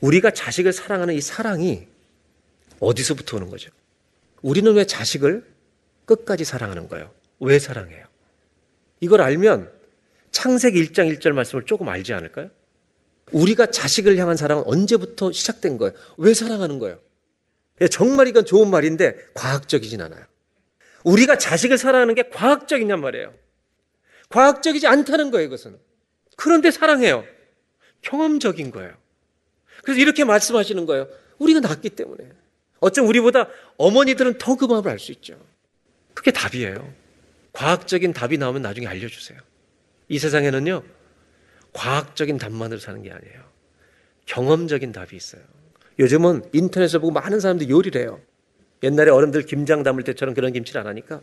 우리가 0.00 0.30
자식을 0.30 0.72
사랑하는 0.72 1.14
이 1.14 1.20
사랑이 1.20 1.88
어디서부터 2.80 3.36
오는 3.36 3.50
거죠? 3.50 3.70
우리는 4.42 4.72
왜 4.74 4.84
자식을 4.84 5.44
끝까지 6.04 6.44
사랑하는 6.44 6.88
거예요? 6.88 7.10
왜 7.40 7.58
사랑해요? 7.58 8.06
이걸 9.00 9.20
알면 9.22 9.70
창세기 10.30 10.82
1장 10.86 11.14
1절 11.18 11.32
말씀을 11.32 11.64
조금 11.64 11.88
알지 11.88 12.12
않을까요? 12.12 12.50
우리가 13.32 13.66
자식을 13.66 14.16
향한 14.18 14.36
사랑은 14.36 14.64
언제부터 14.66 15.32
시작된 15.32 15.78
거예요? 15.78 15.94
왜 16.18 16.34
사랑하는 16.34 16.78
거예요? 16.78 16.98
예, 17.80 17.88
정말 17.88 18.28
이건 18.28 18.44
좋은 18.44 18.70
말인데 18.70 19.16
과학적이진 19.34 20.00
않아요. 20.02 20.24
우리가 21.04 21.38
자식을 21.38 21.78
사랑하는 21.78 22.14
게 22.14 22.28
과학적이냔 22.28 23.00
말이에요. 23.00 23.32
과학적이지 24.28 24.86
않다는 24.86 25.30
거예요, 25.30 25.46
이것은. 25.46 25.78
그런데 26.36 26.70
사랑해요. 26.70 27.24
경험적인 28.04 28.70
거예요. 28.70 28.92
그래서 29.82 30.00
이렇게 30.00 30.24
말씀하시는 30.24 30.86
거예요. 30.86 31.08
우리가 31.38 31.60
낫기 31.60 31.90
때문에. 31.90 32.28
어쩜 32.80 33.08
우리보다 33.08 33.48
어머니들은 33.76 34.38
더 34.38 34.56
그 34.56 34.66
마음을 34.66 34.90
알 34.90 34.98
수 34.98 35.10
있죠. 35.12 35.36
그게 36.12 36.30
답이에요. 36.30 36.92
과학적인 37.52 38.12
답이 38.12 38.38
나오면 38.38 38.62
나중에 38.62 38.86
알려주세요. 38.86 39.38
이 40.08 40.18
세상에는요, 40.18 40.82
과학적인 41.72 42.38
답만으로 42.38 42.78
사는 42.78 43.02
게 43.02 43.10
아니에요. 43.10 43.42
경험적인 44.26 44.92
답이 44.92 45.16
있어요. 45.16 45.42
요즘은 45.98 46.50
인터넷을 46.52 47.00
보고 47.00 47.12
많은 47.12 47.40
사람들이 47.40 47.70
요리를 47.70 48.00
해요. 48.00 48.20
옛날에 48.82 49.10
어른들 49.10 49.42
김장 49.42 49.82
담을 49.82 50.02
때처럼 50.04 50.34
그런 50.34 50.52
김치를 50.52 50.80
안 50.80 50.86
하니까 50.88 51.20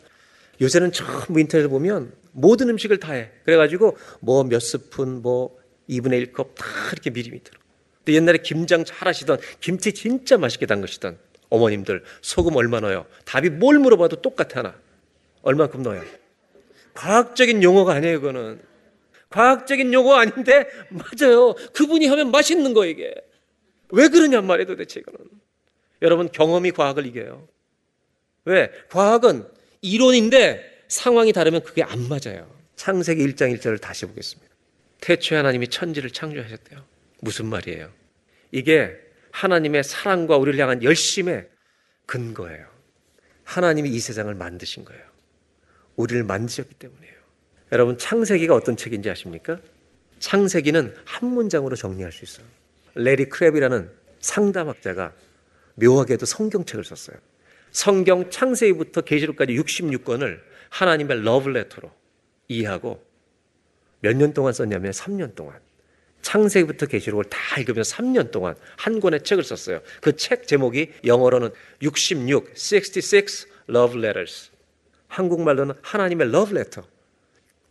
요새는 0.62 0.92
전부 0.92 1.40
인터넷을 1.40 1.70
보면 1.70 2.14
모든 2.32 2.70
음식을 2.70 3.00
다 3.00 3.14
해. 3.14 3.32
그래가지고 3.46 3.98
뭐 4.20 4.44
몇 4.44 4.60
스푼, 4.62 5.22
뭐 5.22 5.58
2분의 5.92 6.34
1컵 6.34 6.56
다 6.56 6.66
이렇게 6.92 7.10
미리미 7.10 7.44
들어. 7.44 7.60
근데 8.00 8.14
옛날에 8.14 8.40
김장 8.40 8.84
잘 8.86 9.08
하시던 9.08 9.40
김치 9.60 9.94
진짜 9.94 10.38
맛있게 10.38 10.66
담그시던 10.66 11.18
어머님들 11.50 12.04
소금 12.22 12.56
얼마 12.56 12.80
넣어요? 12.80 13.06
답이 13.26 13.50
뭘 13.50 13.78
물어봐도 13.80 14.22
똑같아 14.22 14.60
하나. 14.60 14.76
얼마큼 15.44 15.84
넣어요? 15.84 16.04
과학적인 16.94 17.62
용어가 17.64 17.94
아니에요, 17.94 18.22
그거는. 18.22 18.62
과학적인 19.30 19.94
용어 19.94 20.16
아닌데 20.16 20.68
맞아요. 20.90 21.54
그분이 21.74 22.08
하면 22.08 22.32
맛있는 22.32 22.74
거 22.74 22.86
이게. 22.86 23.14
왜 23.90 24.08
그러냔 24.08 24.46
말이에요, 24.46 24.68
도대체 24.68 25.00
이거는. 25.00 25.20
여러분 26.02 26.30
경험이 26.32 26.72
과학을 26.72 27.06
이겨요. 27.06 27.48
왜? 28.46 28.72
과학은 28.90 29.46
이론인데 29.82 30.84
상황이 30.88 31.32
다르면 31.32 31.64
그게 31.64 31.84
안 31.84 32.08
맞아요. 32.08 32.50
창세기 32.76 33.26
1장 33.28 33.56
1절을 33.58 33.80
다시 33.80 34.06
보겠습니다. 34.06 34.51
태초에 35.02 35.38
하나님이 35.38 35.68
천지를 35.68 36.12
창조하셨대요. 36.12 36.84
무슨 37.20 37.48
말이에요? 37.48 37.92
이게 38.52 38.98
하나님의 39.32 39.84
사랑과 39.84 40.38
우리를 40.38 40.60
향한 40.60 40.84
열심의 40.84 41.48
근거예요. 42.06 42.68
하나님이 43.44 43.90
이 43.90 44.00
세상을 44.00 44.34
만드신 44.34 44.86
거예요. 44.86 45.04
우리를 45.96 46.24
만드셨기 46.24 46.76
때문이에요. 46.76 47.14
여러분, 47.72 47.98
창세기가 47.98 48.54
어떤 48.54 48.78
책인지 48.78 49.10
아십니까? 49.10 49.60
창세기는 50.20 50.96
한 51.06 51.30
문장으로 51.30 51.76
정리할 51.76 52.12
수 52.12 52.24
있어요. 52.24 52.46
레리 52.96 53.26
크랩이라는 53.26 53.90
상담학자가 54.20 55.14
묘하게도 55.76 56.26
성경책을 56.26 56.84
썼어요. 56.84 57.18
성경 57.72 58.30
창세기부터 58.30 59.02
계시록까지 59.02 59.56
66권을 59.56 60.42
하나님의 60.70 61.24
러블레터로 61.24 61.92
이해하고 62.50 63.11
몇 64.02 64.16
년 64.16 64.34
동안 64.34 64.54
썼냐면 64.54 64.92
3년 64.92 65.36
동안 65.36 65.60
창세기부터 66.22 66.86
계시록을 66.86 67.26
다 67.26 67.38
읽으면서 67.60 67.96
3년 67.98 68.32
동안 68.32 68.56
한 68.78 69.00
권의 69.00 69.24
책을 69.24 69.44
썼어요. 69.44 69.82
그 70.02 70.16
책 70.16 70.48
제목이 70.48 70.92
영어로는 71.06 71.50
66, 71.82 72.30
66 72.30 73.50
Love 73.70 74.00
Letters. 74.00 74.52
한국말로는 75.08 75.76
하나님의 75.82 76.28
Love 76.28 76.56
Letter. 76.56 76.88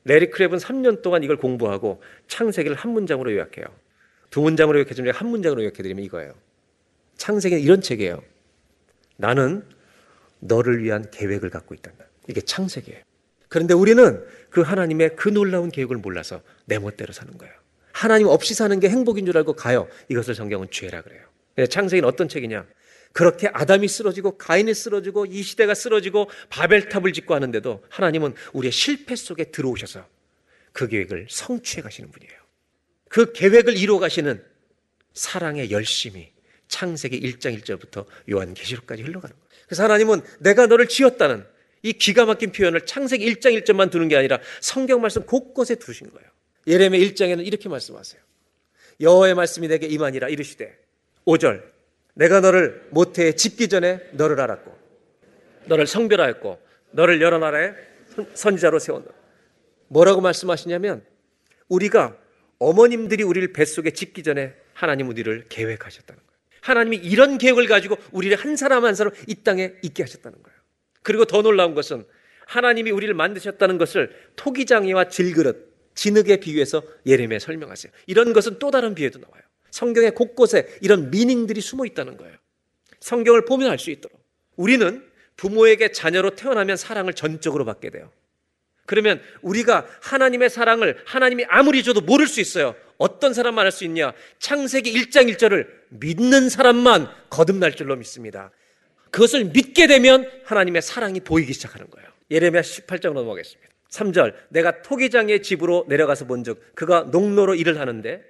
레리 0.05 0.31
크랩은 0.31 0.59
3년 0.61 1.03
동안 1.03 1.23
이걸 1.23 1.37
공부하고 1.37 2.03
창세기를 2.27 2.77
한 2.77 2.93
문장으로 2.93 3.33
요약해요. 3.35 3.67
두 4.31 4.41
문장으로 4.41 4.79
요약해주면 4.79 5.15
한 5.15 5.29
문장으로 5.29 5.63
요약해드리면 5.63 6.05
이거예요. 6.05 6.35
창세기는 7.19 7.63
이런 7.63 7.81
책이에요. 7.81 8.23
나는 9.17 9.65
너를 10.41 10.83
위한 10.83 11.11
계획을 11.11 11.51
갖고 11.51 11.75
있다. 11.75 11.93
이게 12.29 12.41
창세기예요. 12.41 13.03
그런데 13.51 13.75
우리는 13.75 14.25
그 14.49 14.63
하나님의 14.63 15.17
그 15.17 15.29
놀라운 15.29 15.71
계획을 15.71 15.97
몰라서 15.97 16.41
내 16.65 16.79
멋대로 16.79 17.13
사는 17.13 17.37
거예요. 17.37 17.53
하나님 17.93 18.29
없이 18.29 18.55
사는 18.55 18.79
게 18.81 18.89
행복인 18.89 19.27
줄 19.27 19.37
알고 19.37 19.55
가요. 19.55 19.89
이것을 20.09 20.35
성경은 20.35 20.69
죄라 20.71 21.03
그래요. 21.03 21.27
창세기는 21.69 22.09
어떤 22.09 22.29
책이냐? 22.29 22.65
그렇게 23.13 23.49
아담이 23.53 23.89
쓰러지고 23.89 24.39
가인이 24.39 24.73
쓰러지고 24.73 25.27
이 25.27 25.43
시대가 25.43 25.75
쓰러지고 25.75 26.31
바벨탑을 26.49 27.13
짓고 27.13 27.35
하는데도 27.35 27.83
하나님은 27.89 28.35
우리의 28.53 28.71
실패 28.71 29.17
속에 29.17 29.45
들어오셔서 29.51 30.07
그 30.73 30.87
계획을 30.87 31.27
성취해 31.29 31.83
가시는 31.83 32.13
분이에요. 32.13 32.33
그 33.09 33.33
계획을 33.33 33.77
이루어 33.77 33.99
가시는 33.99 34.41
사랑의 35.13 35.73
열심이 35.73 36.31
창세기 36.69 37.21
1장 37.21 37.61
1절부터 37.61 38.07
요한계시록까지 38.31 39.03
흘러가는 39.03 39.35
거예요. 39.35 39.51
그래서 39.67 39.83
하나님은 39.83 40.23
내가 40.39 40.69
너를 40.69 40.87
지었다는 40.87 41.45
이 41.83 41.93
기가 41.93 42.27
막힌 42.27 42.53
표현을 42.53 42.85
창세기 42.87 43.25
1장 43.35 43.59
1절만 43.63 43.91
두는 43.91 44.09
게 44.09 44.17
아니라 44.17 44.39
성경 44.61 45.01
말씀 45.01 45.25
곳곳에 45.25 45.77
두신 45.77 46.11
거예요. 46.11 46.29
예레미야 46.67 47.01
1장에는 47.09 47.47
이렇게 47.47 47.69
말씀하세요. 47.69 48.21
여호와의 49.01 49.35
말씀이 49.35 49.67
내게 49.69 49.87
임하니라 49.87 50.29
이르시되 50.29 50.79
5절 51.27 51.63
내가 52.15 52.41
너를 52.41 52.87
모태에 52.91 53.33
집기 53.33 53.69
전에 53.69 54.01
너를 54.13 54.41
알았고 54.41 54.77
너를 55.67 55.87
성별하였고 55.87 56.61
너를 56.91 57.23
여러 57.23 57.39
나라의 57.39 57.75
선지자로 58.35 58.79
세웠노. 58.79 59.07
뭐라고 59.89 60.21
말씀하시냐면 60.21 61.05
우리가 61.69 62.17
어머님들이 62.59 63.23
우리를 63.23 63.53
뱃속에 63.53 63.91
짓기 63.93 64.23
전에 64.23 64.55
하나님 64.75 65.09
우리를 65.09 65.47
계획하셨다는 65.49 66.21
거예요. 66.21 66.31
하나님이 66.61 66.97
이런 66.99 67.39
계획을 67.39 67.67
가지고 67.67 67.97
우리를 68.13 68.37
한 68.37 68.57
사람 68.57 68.85
한 68.85 68.95
사람 68.95 69.13
이 69.27 69.35
땅에 69.43 69.73
있게 69.83 70.03
하셨다는 70.03 70.43
거예요. 70.43 70.60
그리고 71.03 71.25
더 71.25 71.43
놀라운 71.43 71.75
것은 71.75 72.05
하나님이 72.47 72.91
우리를 72.91 73.13
만드셨다는 73.15 73.79
것을 73.79 74.11
토기장이와 74.37 75.09
질그릇, 75.09 75.71
진흙에 75.95 76.39
비유해서 76.39 76.83
예레미야 77.07 77.39
설명하세요. 77.39 77.93
이런 78.07 78.33
것은 78.33 78.59
또 78.59 78.71
다른 78.71 78.95
비유에도 78.95 79.19
나와요. 79.21 79.43
성경의 79.71 80.15
곳곳에 80.15 80.67
이런 80.81 81.11
미닝들이 81.11 81.61
숨어 81.61 81.87
있다는 81.87 82.17
거예요. 82.17 82.35
성경을 83.01 83.45
보면 83.45 83.71
알 83.71 83.79
수 83.79 83.91
있도록. 83.91 84.21
우리는 84.57 85.05
부모에게 85.37 85.93
자녀로 85.93 86.35
태어나면 86.35 86.77
사랑을 86.77 87.15
전적으로 87.15 87.65
받게 87.65 87.91
돼요. 87.91 88.11
그러면 88.85 89.23
우리가 89.43 89.87
하나님의 90.03 90.51
사랑을 90.51 91.01
하나님이 91.07 91.45
아무리 91.49 91.83
줘도 91.85 92.01
모를 92.01 92.27
수 92.27 92.41
있어요. 92.41 92.75
어떤 92.99 93.33
사람만 93.33 93.65
할 93.65 93.71
수 93.73 93.85
있냐? 93.85 94.13
창세기 94.41 94.93
1장 94.93 95.33
1절을 95.33 95.67
믿는 95.91 96.49
사람만 96.49 97.09
거듭날 97.31 97.77
줄로 97.77 97.95
믿습니다. 97.97 98.51
그것을 99.11 99.47
믿게 99.47 99.87
되면 99.87 100.31
하나님의 100.45 100.83
사랑이 100.83 101.21
보이기 101.21 101.53
시작하는 101.53 101.89
거예요. 101.91 102.09
예레미야 102.31 102.63
18장 102.63 103.13
넘어가겠습니다. 103.13 103.71
3절 103.91 104.35
내가 104.51 104.83
토기장의 104.83 105.43
집으로 105.43 105.85
내려가서 105.89 106.27
본즉 106.27 106.75
그가 106.75 107.03
농로로 107.11 107.55
일을 107.57 107.81
하는데 107.81 108.23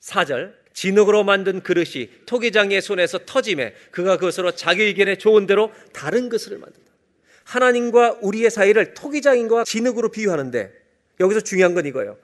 4절 0.00 0.54
진흙으로 0.72 1.24
만든 1.24 1.62
그릇이 1.62 2.10
토기장의 2.26 2.82
손에서 2.82 3.20
터짐에 3.24 3.74
그가 3.90 4.16
그것으로 4.16 4.52
자기 4.52 4.82
의견에 4.82 5.16
좋은 5.16 5.46
대로 5.46 5.72
다른 5.92 6.28
것을 6.28 6.58
만든다. 6.58 6.92
하나님과 7.44 8.18
우리의 8.22 8.50
사이를 8.50 8.94
토기장인과 8.94 9.64
진흙으로 9.64 10.10
비유하는데 10.10 10.72
여기서 11.20 11.40
중요한 11.40 11.74
건 11.74 11.86
이거예요. 11.86 12.18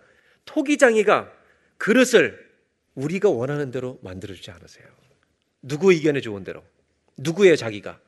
토기장이가 0.44 1.32
그릇을 1.78 2.50
우리가 2.94 3.30
원하는 3.30 3.70
대로 3.70 3.98
만들어주지 4.02 4.50
않으세요. 4.50 4.86
누구 5.62 5.92
의견에 5.92 6.20
좋은 6.20 6.42
대로. 6.42 6.62
누구의 7.20 7.56
자기가. 7.56 8.00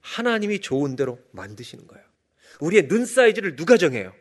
하나님이 0.00 0.60
좋은 0.60 0.96
대로 0.96 1.18
만드시는 1.32 1.86
거예요. 1.86 2.04
우리의 2.60 2.88
눈 2.88 3.04
사이즈를 3.06 3.56
누가 3.56 3.76
정해요? 3.76 4.12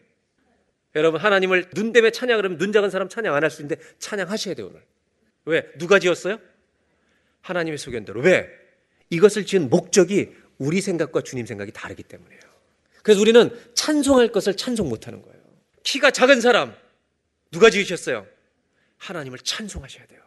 여러분 0.95 1.19
하나님을 1.21 1.69
눈 1.71 1.91
때문에 1.93 2.11
찬양을 2.11 2.43
하면 2.45 2.57
눈 2.57 2.71
작은 2.71 2.89
사람 2.89 3.07
찬양 3.09 3.33
안 3.33 3.43
할 3.43 3.49
수 3.49 3.61
있는데 3.61 3.81
찬양하셔야 3.99 4.55
돼요 4.55 4.67
오늘. 4.67 4.83
왜? 5.45 5.65
누가 5.77 5.99
지었어요? 5.99 6.39
하나님의 7.41 7.77
소견대로. 7.77 8.21
왜? 8.21 8.47
이것을 9.09 9.45
지은 9.45 9.69
목적이 9.69 10.35
우리 10.57 10.81
생각과 10.81 11.21
주님 11.21 11.45
생각이 11.45 11.71
다르기 11.71 12.03
때문이에요. 12.03 12.41
그래서 13.03 13.19
우리는 13.21 13.49
찬송할 13.73 14.31
것을 14.31 14.55
찬송 14.55 14.87
못하는 14.89 15.21
거예요. 15.21 15.41
키가 15.83 16.11
작은 16.11 16.41
사람 16.41 16.75
누가 17.49 17.69
지으셨어요? 17.69 18.27
하나님을 18.97 19.39
찬송하셔야 19.39 20.05
돼요. 20.05 20.21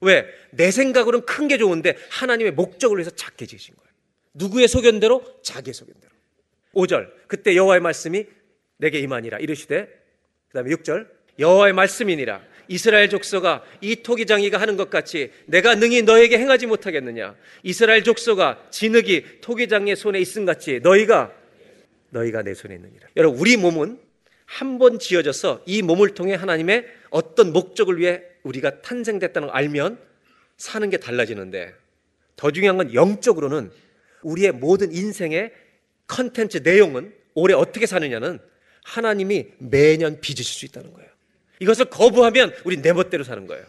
왜? 0.00 0.26
내 0.50 0.70
생각으로는 0.70 1.24
큰 1.26 1.48
게 1.48 1.58
좋은데 1.58 1.96
하나님의 2.10 2.52
목적을 2.52 2.98
위해서 2.98 3.10
작게 3.10 3.46
지으신 3.46 3.74
거예요. 3.76 3.86
누구의 4.34 4.68
소견대로? 4.68 5.22
자기의 5.42 5.72
소견대로. 5.74 6.12
5절 6.74 7.10
그때 7.26 7.56
여호와의 7.56 7.80
말씀이 7.80 8.26
내게 8.76 8.98
임하니라 8.98 9.38
이르시되 9.38 9.88
그다음에 10.48 10.70
6절 10.74 11.08
여호와의 11.38 11.72
말씀이니라 11.72 12.42
이스라엘 12.68 13.08
족속아 13.08 13.62
이 13.80 14.02
토기장이가 14.02 14.58
하는 14.60 14.76
것 14.76 14.90
같이 14.90 15.30
내가 15.46 15.74
능히 15.76 16.02
너에게 16.02 16.36
행하지 16.38 16.66
못하겠느냐 16.66 17.34
이스라엘 17.62 18.02
족속아 18.04 18.66
진흙이 18.70 19.40
토기장의 19.40 19.96
손에 19.96 20.18
있음 20.20 20.44
같이 20.44 20.80
너희가 20.82 21.32
너희가 22.10 22.42
내 22.42 22.52
손에 22.54 22.74
있느니라 22.74 23.08
여러분 23.16 23.38
우리 23.40 23.56
몸은 23.56 23.98
한 24.44 24.78
번 24.78 24.98
지어져서 24.98 25.62
이 25.66 25.80
몸을 25.82 26.10
통해 26.14 26.34
하나님의 26.34 26.86
어떤 27.10 27.52
목적을 27.52 27.98
위해 27.98 28.22
우리가 28.46 28.82
탄생됐다는 28.82 29.48
걸 29.48 29.56
알면 29.56 29.98
사는 30.56 30.88
게 30.88 30.96
달라지는데 30.96 31.74
더 32.36 32.50
중요한 32.50 32.76
건 32.76 32.94
영적으로는 32.94 33.70
우리의 34.22 34.52
모든 34.52 34.92
인생의 34.92 35.52
컨텐츠 36.06 36.58
내용은 36.58 37.12
올해 37.34 37.54
어떻게 37.54 37.86
사느냐는 37.86 38.38
하나님이 38.84 39.48
매년 39.58 40.20
빚으실 40.20 40.44
수 40.44 40.64
있다는 40.64 40.92
거예요. 40.92 41.08
이것을 41.60 41.86
거부하면 41.86 42.54
우리 42.64 42.80
내 42.80 42.92
멋대로 42.92 43.24
사는 43.24 43.46
거예요. 43.46 43.64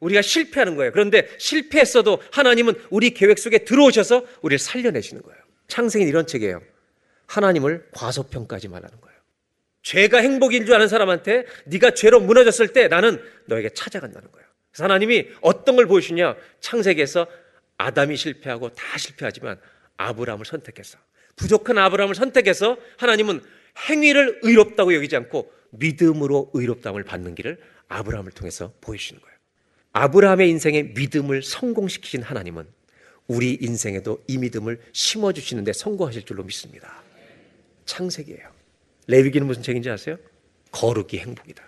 우리가 0.00 0.22
실패하는 0.22 0.76
거예요. 0.76 0.92
그런데 0.92 1.28
실패했어도 1.38 2.22
하나님은 2.32 2.74
우리 2.90 3.10
계획 3.10 3.38
속에 3.38 3.58
들어오셔서 3.58 4.24
우리를 4.42 4.58
살려내시는 4.58 5.22
거예요. 5.22 5.38
창세기는 5.68 6.08
이런 6.08 6.26
책이에요. 6.26 6.62
하나님을 7.26 7.88
과소평가하지 7.92 8.68
말라는 8.68 9.00
거예요. 9.00 9.09
죄가 9.82 10.18
행복인 10.18 10.66
줄 10.66 10.74
아는 10.74 10.88
사람한테 10.88 11.46
네가 11.66 11.92
죄로 11.92 12.20
무너졌을 12.20 12.68
때 12.68 12.88
나는 12.88 13.22
너에게 13.46 13.70
찾아간다는 13.70 14.30
거예요. 14.30 14.46
그래서 14.70 14.84
하나님이 14.84 15.28
어떤 15.40 15.76
걸 15.76 15.86
보여주냐? 15.86 16.36
창세기에서 16.60 17.26
아담이 17.78 18.16
실패하고 18.16 18.70
다 18.70 18.98
실패하지만 18.98 19.58
아브라함을 19.96 20.44
선택했어. 20.44 20.98
부족한 21.36 21.78
아브라함을 21.78 22.14
선택해서 22.14 22.76
하나님은 22.98 23.40
행위를 23.88 24.40
의롭다고 24.42 24.94
여기지 24.94 25.16
않고 25.16 25.52
믿음으로 25.70 26.50
의롭다함을 26.52 27.04
받는 27.04 27.34
길을 27.34 27.58
아브라함을 27.88 28.32
통해서 28.32 28.72
보여주시는 28.80 29.20
거예요. 29.20 29.36
아브라함의 29.92 30.50
인생에 30.50 30.82
믿음을 30.94 31.42
성공시키신 31.42 32.22
하나님은 32.22 32.66
우리 33.26 33.58
인생에도 33.60 34.22
이 34.26 34.38
믿음을 34.38 34.80
심어주시는데 34.92 35.72
성공하실 35.72 36.24
줄로 36.24 36.42
믿습니다. 36.44 37.02
창세기예요. 37.86 38.59
레위기는 39.10 39.46
무슨 39.46 39.62
책인지 39.62 39.90
아세요? 39.90 40.16
거룩이 40.72 41.18
행복이다. 41.18 41.62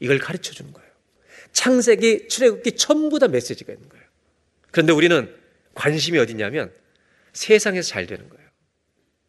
이걸 0.00 0.18
가르쳐 0.18 0.52
주는 0.52 0.72
거예요. 0.72 0.88
창세기, 1.52 2.28
출애굽기 2.28 2.72
전부 2.72 3.18
다 3.18 3.28
메시지가 3.28 3.72
있는 3.72 3.88
거예요. 3.88 4.04
그런데 4.70 4.92
우리는 4.92 5.34
관심이 5.74 6.18
어디냐면 6.18 6.72
세상에서 7.32 7.88
잘 7.88 8.06
되는 8.06 8.28
거예요. 8.28 8.48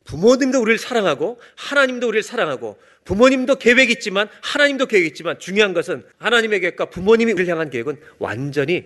부모님도 0.05 0.59
우리를 0.61 0.77
사랑하고 0.79 1.39
하나님도 1.55 2.07
우리를 2.07 2.23
사랑하고 2.23 2.79
부모님도 3.05 3.55
계획이 3.55 3.93
있지만 3.93 4.29
하나님도 4.41 4.85
계획이 4.87 5.07
있지만 5.07 5.37
중요한 5.39 5.73
것은 5.73 6.05
하나님의 6.17 6.59
계획과 6.61 6.85
부모님이 6.89 7.33
우리를 7.33 7.51
향한 7.51 7.69
계획은 7.69 7.99
완전히 8.19 8.85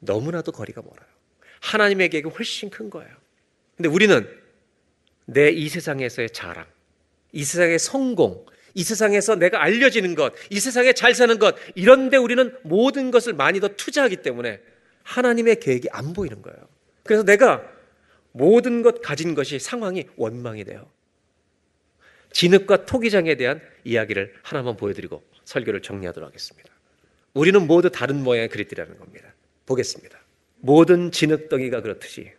너무나도 0.00 0.52
거리가 0.52 0.82
멀어요. 0.82 1.08
하나님의 1.60 2.08
계획이 2.10 2.28
훨씬 2.28 2.70
큰 2.70 2.90
거예요. 2.90 3.10
근데 3.76 3.88
우리는 3.88 4.26
내 5.26 5.50
이 5.50 5.68
세상에서의 5.68 6.30
자랑, 6.30 6.66
이 7.36 7.44
세상의 7.44 7.78
성공, 7.78 8.46
이 8.72 8.82
세상에서 8.82 9.36
내가 9.36 9.62
알려지는 9.62 10.14
것, 10.14 10.32
이 10.48 10.58
세상에 10.58 10.94
잘 10.94 11.14
사는 11.14 11.38
것, 11.38 11.54
이런데 11.74 12.16
우리는 12.16 12.56
모든 12.62 13.10
것을 13.10 13.34
많이 13.34 13.60
더 13.60 13.68
투자하기 13.68 14.22
때문에 14.22 14.58
하나님의 15.02 15.60
계획이 15.60 15.88
안 15.92 16.14
보이는 16.14 16.40
거예요. 16.40 16.58
그래서 17.04 17.24
내가 17.24 17.62
모든 18.32 18.80
것 18.80 19.02
가진 19.02 19.34
것이 19.34 19.58
상황이 19.58 20.06
원망이 20.16 20.64
돼요. 20.64 20.90
진흙과 22.32 22.86
토기장에 22.86 23.34
대한 23.34 23.60
이야기를 23.84 24.32
하나만 24.42 24.78
보여드리고 24.78 25.22
설교를 25.44 25.82
정리하도록 25.82 26.26
하겠습니다. 26.26 26.70
우리는 27.34 27.66
모두 27.66 27.90
다른 27.90 28.22
모양의 28.22 28.48
그릇이라는 28.48 28.98
겁니다. 28.98 29.34
보겠습니다. 29.66 30.18
모든 30.56 31.10
진흙덩이가 31.10 31.82
그렇듯이 31.82 32.32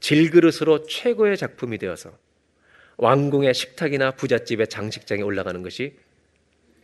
질그릇으로 0.00 0.86
최고의 0.86 1.36
작품이 1.36 1.76
되어서 1.76 2.16
왕궁의 2.98 3.54
식탁이나 3.54 4.10
부잣집의 4.12 4.68
장식장에 4.68 5.22
올라가는 5.22 5.62
것이 5.62 5.96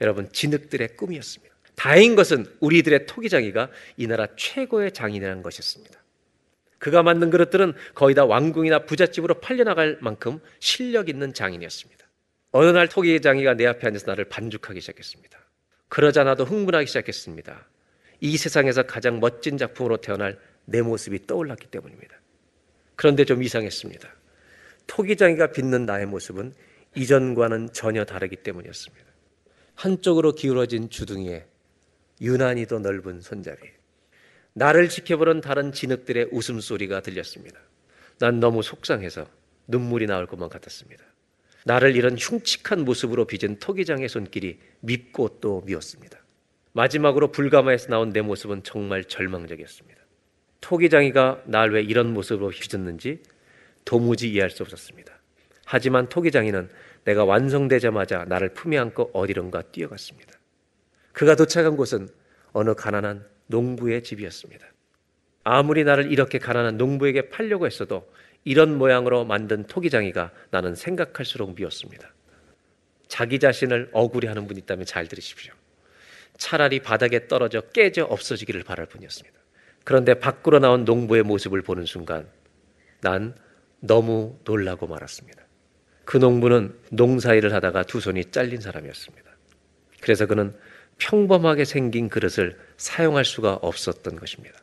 여러분 0.01 0.31
진흙들의 0.33 0.97
꿈이었습니다. 0.97 1.55
다행인 1.75 2.15
것은 2.15 2.47
우리들의 2.61 3.07
토기장이가 3.07 3.69
이 3.97 4.07
나라 4.07 4.29
최고의 4.37 4.93
장인이라는 4.93 5.43
것이었습니다. 5.43 6.03
그가 6.79 7.03
만든 7.03 7.31
그릇들은 7.31 7.75
거의 7.95 8.15
다 8.15 8.25
왕궁이나 8.25 8.81
부잣집으로 8.87 9.41
팔려나갈 9.41 9.99
만큼 10.01 10.39
실력 10.61 11.09
있는 11.09 11.35
장인이었습니다. 11.35 12.05
어느 12.53 12.71
날 12.71 12.89
토기장이가 12.89 13.55
내 13.55 13.67
앞에 13.67 13.87
앉아서 13.87 14.07
나를 14.07 14.27
반죽하기 14.27 14.81
시작했습니다. 14.81 15.39
그러자 15.89 16.23
나도 16.25 16.45
흥분하기 16.45 16.87
시작했습니다. 16.87 17.67
이 18.21 18.37
세상에서 18.37 18.85
가장 18.85 19.19
멋진 19.19 19.59
작품으로 19.59 19.97
태어날 19.97 20.39
내 20.65 20.81
모습이 20.81 21.27
떠올랐기 21.27 21.67
때문입니다. 21.69 22.15
그런데 22.97 23.25
좀 23.25 23.43
이상했습니다. 23.43 24.09
토기장이가 24.87 25.53
빚는 25.53 25.87
나의 25.87 26.07
모습은 26.07 26.55
이전과는 26.95 27.73
전혀 27.73 28.05
다르기 28.05 28.37
때문이었습니다. 28.37 29.05
한쪽으로 29.75 30.35
기울어진 30.35 30.89
주둥이에 30.89 31.47
유난히도 32.21 32.79
넓은 32.79 33.21
손잡이. 33.21 33.61
나를 34.53 34.89
지켜보는 34.89 35.41
다른 35.41 35.73
진흙들의 35.73 36.29
웃음소리가 36.31 37.01
들렸습니다. 37.01 37.59
난 38.19 38.39
너무 38.39 38.63
속상해서 38.63 39.27
눈물이 39.67 40.07
나올 40.07 40.27
것만 40.27 40.49
같았습니다. 40.49 41.05
나를 41.65 41.97
이런 41.97 42.17
흉측한 42.17 42.85
모습으로 42.85 43.27
빚은 43.27 43.59
토기장의 43.59 44.09
손길이 44.09 44.61
밉고 44.81 45.41
또 45.41 45.63
미웠습니다. 45.67 46.23
마지막으로 46.73 47.33
불가마에서 47.33 47.89
나온 47.89 48.11
내 48.11 48.21
모습은 48.21 48.63
정말 48.63 49.05
절망적이었습니다. 49.05 50.01
토기장이가 50.61 51.45
날 51.47 51.71
왜 51.71 51.83
이런 51.83 52.13
모습으로 52.13 52.51
빚었는지 52.51 53.23
도무지 53.85 54.31
이해할 54.31 54.51
수 54.51 54.63
없었습니다. 54.63 55.13
하지만 55.67 56.09
토기장이는 56.09 56.69
내가 57.05 57.25
완성되자마자 57.25 58.25
나를 58.25 58.51
품에 58.51 58.79
안고 58.79 59.11
어디론가 59.13 59.63
뛰어갔습니다. 59.63 60.33
그가 61.13 61.37
도착한 61.37 61.77
곳은 61.77 62.09
어느 62.53 62.75
가난한 62.75 63.27
농부의 63.47 64.03
집이었습니다. 64.03 64.67
아무리 65.45 65.85
나를 65.85 66.11
이렇게 66.11 66.39
가난한 66.39 66.77
농부에게 66.79 67.29
팔려고 67.29 67.67
했어도 67.67 68.11
이런 68.45 68.77
모양으로 68.77 69.25
만든 69.25 69.65
토기장이가 69.65 70.31
나는 70.51 70.75
생각할수록 70.75 71.55
미웠습니다. 71.55 72.13
자기 73.09 73.39
자신을 73.39 73.91
억울해하는 73.93 74.47
분이 74.47 74.61
있다면 74.61 74.87
잘 74.87 75.07
들으십시오. 75.09 75.53
차라리 76.37 76.81
바닥에 76.81 77.29
떨어져 77.29 77.61
깨져 77.61 78.05
없어지기를 78.05 78.65
바랄 78.65 78.87
뿐이었습니다. 78.87 79.39
그런데 79.85 80.15
밖으로 80.15 80.59
나온 80.59 80.85
농부의 80.85 81.23
모습을 81.23 81.63
보는 81.63 81.85
순간 81.85 82.27
난 83.01 83.35
너무 83.87 84.39
놀라고 84.45 84.87
말았습니다. 84.87 85.43
그 86.05 86.17
농부는 86.17 86.75
농사일을 86.91 87.53
하다가 87.53 87.85
두 87.85 88.01
손이 88.01 88.27
잘린 88.31 88.61
사람이었습니다. 88.61 89.31
그래서 90.01 90.27
그는 90.27 90.55
평범하게 90.99 91.65
생긴 91.65 92.09
그릇을 92.09 92.57
사용할 92.77 93.25
수가 93.25 93.55
없었던 93.55 94.17
것입니다. 94.17 94.59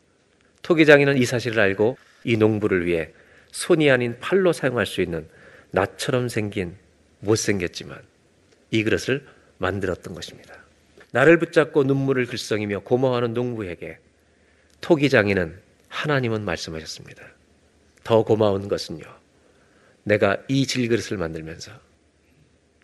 토기장이는 0.62 1.18
이 1.18 1.26
사실을 1.26 1.60
알고 1.60 1.98
이 2.24 2.38
농부를 2.38 2.86
위해 2.86 3.12
손이 3.52 3.92
아닌 3.92 4.18
팔로 4.20 4.54
사용할 4.54 4.86
수 4.86 5.02
있는 5.02 5.28
나처럼 5.72 6.30
생긴 6.30 6.76
못생겼지만 7.20 8.00
이 8.72 8.84
그릇을 8.84 9.26
만들었던 9.58 10.14
것입니다. 10.14 10.56
나를 11.12 11.38
붙잡고 11.40 11.84
눈물을 11.84 12.26
글썽이며 12.26 12.80
고마워하는 12.82 13.34
농부에게 13.34 14.00
토기장이는 14.80 15.60
하나님은 15.90 16.44
말씀하셨습니다. 16.46 17.24
더 18.04 18.24
고마운 18.24 18.68
것은요. 18.68 19.04
내가 20.04 20.38
이 20.48 20.66
질그릇을 20.66 21.18
만들면서 21.18 21.72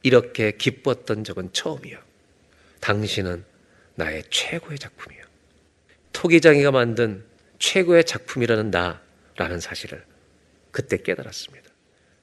이렇게 0.03 0.51
기뻤던 0.51 1.23
적은 1.23 1.51
처음이요. 1.53 1.99
당신은 2.79 3.43
나의 3.95 4.23
최고의 4.29 4.77
작품이요. 4.77 5.23
토기장이가 6.13 6.71
만든 6.71 7.25
최고의 7.59 8.05
작품이라는 8.05 8.71
나라는 8.71 9.59
사실을 9.59 10.05
그때 10.71 10.97
깨달았습니다. 10.97 11.67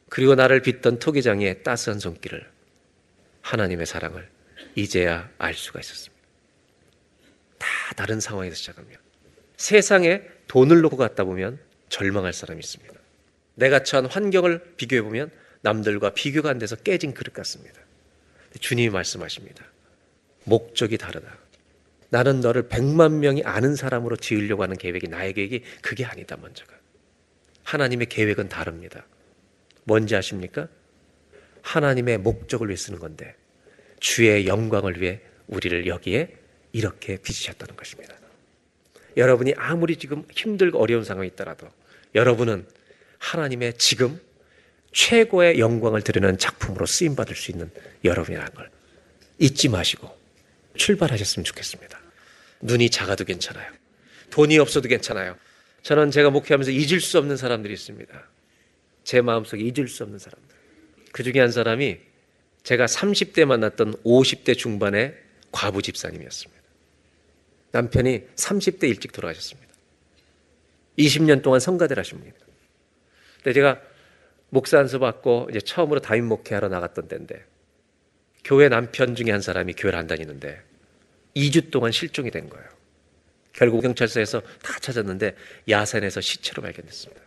그리고 0.09 0.35
나를 0.37 0.63
빚던 0.63 1.01
토기장이의 1.01 1.65
따스한 1.65 1.99
손길을 1.99 2.49
하나님의 3.43 3.87
사랑을 3.87 4.29
이제야 4.77 5.29
알 5.39 5.55
수가 5.55 5.81
있었습니다. 5.81 6.15
다 7.59 7.69
다른 7.97 8.21
상황에서 8.21 8.55
시작하면 8.55 8.97
세상에 9.57 10.23
돈을 10.47 10.81
놓고 10.83 10.97
갔다 10.97 11.25
보면 11.25 11.59
절망할 11.95 12.33
사람이 12.33 12.59
있습니다. 12.59 12.93
내가 13.55 13.85
처한 13.85 14.07
환경을 14.07 14.75
비교해 14.77 15.01
보면 15.01 15.31
남들과 15.61 16.11
비교가 16.11 16.51
안 16.51 16.59
돼서 16.59 16.75
깨진 16.75 17.15
그릇 17.15 17.33
같습니다. 17.33 17.81
주님이 18.59 18.91
말씀하십니다. 18.91 19.65
목적이 20.43 20.99
다르다. 20.99 21.39
나는 22.11 22.41
너를 22.41 22.69
백만 22.69 23.21
명이 23.21 23.45
아는 23.45 23.77
사람으로 23.77 24.17
지으려고 24.17 24.65
하는 24.65 24.77
계획이 24.77 25.07
나의 25.07 25.35
계획이 25.35 25.63
그게 25.83 26.05
아니다 26.05 26.37
먼저가. 26.37 26.75
하나님의 27.63 28.09
계획은 28.09 28.49
다릅니다. 28.49 29.07
뭔지 29.85 30.17
아십니까? 30.17 30.69
하나님의 31.63 32.19
목적을 32.19 32.69
위해 32.69 32.77
쓰는 32.77 32.99
건데 32.99 33.37
주의 34.01 34.49
영광을 34.49 35.01
위해 35.01 35.21
우리를 35.47 35.87
여기에 35.87 36.37
이렇게 36.73 37.17
빚으셨다는 37.19 37.77
것입니다. 37.77 38.17
여러분이 39.17 39.55
아무리 39.57 39.97
지금 39.97 40.25
힘들고 40.33 40.81
어려운 40.81 41.05
상황이 41.05 41.29
있더라도 41.29 41.69
여러분은 42.15 42.67
하나님의 43.19 43.75
지금 43.79 44.21
최고의 44.93 45.59
영광을 45.59 46.03
드리는 46.03 46.39
작품으로 46.39 46.87
쓰임 46.87 47.17
받을 47.17 47.35
수 47.35 47.51
있는 47.51 47.71
여러분이라는 48.05 48.55
걸 48.55 48.71
잊지 49.39 49.69
마시고 49.69 50.17
출발하셨으면 50.77 51.45
좋겠습니다. 51.45 52.01
눈이 52.61 52.91
작아도 52.91 53.25
괜찮아요. 53.25 53.71
돈이 54.31 54.59
없어도 54.59 54.89
괜찮아요. 54.89 55.37
저는 55.83 56.11
제가 56.11 56.31
목회하면서 56.31 56.71
잊을 56.71 57.01
수 57.01 57.19
없는 57.19 57.37
사람들이 57.37 57.75
있습니다. 57.75 58.29
제 59.05 59.21
마음속에 59.21 59.63
잊을 59.63 59.89
수 59.89 60.03
없는 60.03 60.19
사람들. 60.19 60.57
그 61.13 61.23
중에 61.23 61.41
한 61.41 61.53
사람이 61.53 61.99
제가 62.63 62.87
30대 62.87 63.45
만났던 63.45 63.95
50대 64.03 64.57
중반의 64.57 65.15
과부 65.53 65.83
집사님이었습니다. 65.83 66.63
남편이 67.73 68.23
30대 68.37 68.85
일찍 68.85 69.13
돌아가셨습니다. 69.13 69.64
20년 70.99 71.43
동안 71.43 71.61
성가대를 71.61 72.01
하신 72.01 72.19
분입니다. 72.19 72.47
근데 73.37 73.53
제가 73.53 73.81
목사 74.51 74.79
안수 74.79 74.99
받고 74.99 75.49
이제 75.51 75.61
처음으로 75.61 76.01
담임 76.01 76.27
목회하러 76.27 76.69
나갔던 76.69 77.09
때인데 77.09 77.45
교회 78.45 78.69
남편 78.69 79.15
중에 79.15 79.31
한 79.31 79.41
사람이 79.41 79.75
교회를 79.75 79.99
안 79.99 80.07
다니는데 80.07 80.63
2주 81.35 81.71
동안 81.71 81.91
실종이 81.93 82.31
된 82.31 82.49
거예요. 82.49 82.67
결국 83.53 83.81
경찰서에서 83.83 84.41
다 84.63 84.79
찾았는데 84.81 85.37
야산에서 85.69 86.21
시체로 86.21 86.63
발견됐습니다. 86.63 87.23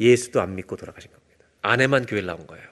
예수도 0.00 0.40
안 0.40 0.54
믿고 0.54 0.76
돌아가신 0.76 1.10
겁니다. 1.10 1.44
아내만 1.62 2.06
교회를 2.06 2.26
나온 2.26 2.46
거예요. 2.46 2.64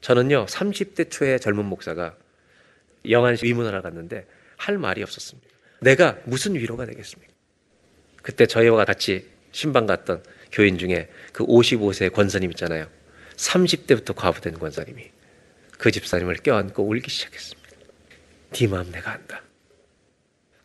저는요, 0.00 0.46
30대 0.46 1.10
초의 1.10 1.40
젊은 1.40 1.64
목사가 1.64 2.16
영안 3.08 3.36
위문하러 3.42 3.82
갔는데 3.82 4.26
할 4.56 4.78
말이 4.78 5.02
없었습니다. 5.02 5.48
내가 5.80 6.18
무슨 6.24 6.54
위로가 6.54 6.86
되겠습니까? 6.86 7.32
그때 8.26 8.44
저희와 8.44 8.84
같이 8.84 9.24
신방 9.52 9.86
갔던 9.86 10.20
교인 10.50 10.78
중에 10.78 11.08
그 11.32 11.46
55세 11.46 12.12
권사님 12.12 12.50
있잖아요. 12.50 12.90
30대부터 13.36 14.16
과부된 14.16 14.58
권사님이 14.58 15.12
그 15.78 15.92
집사님을 15.92 16.38
껴안고 16.38 16.82
울기 16.88 17.08
시작했습니다. 17.08 17.70
네 18.50 18.66
마음 18.66 18.90
내가 18.90 19.12
안다. 19.12 19.44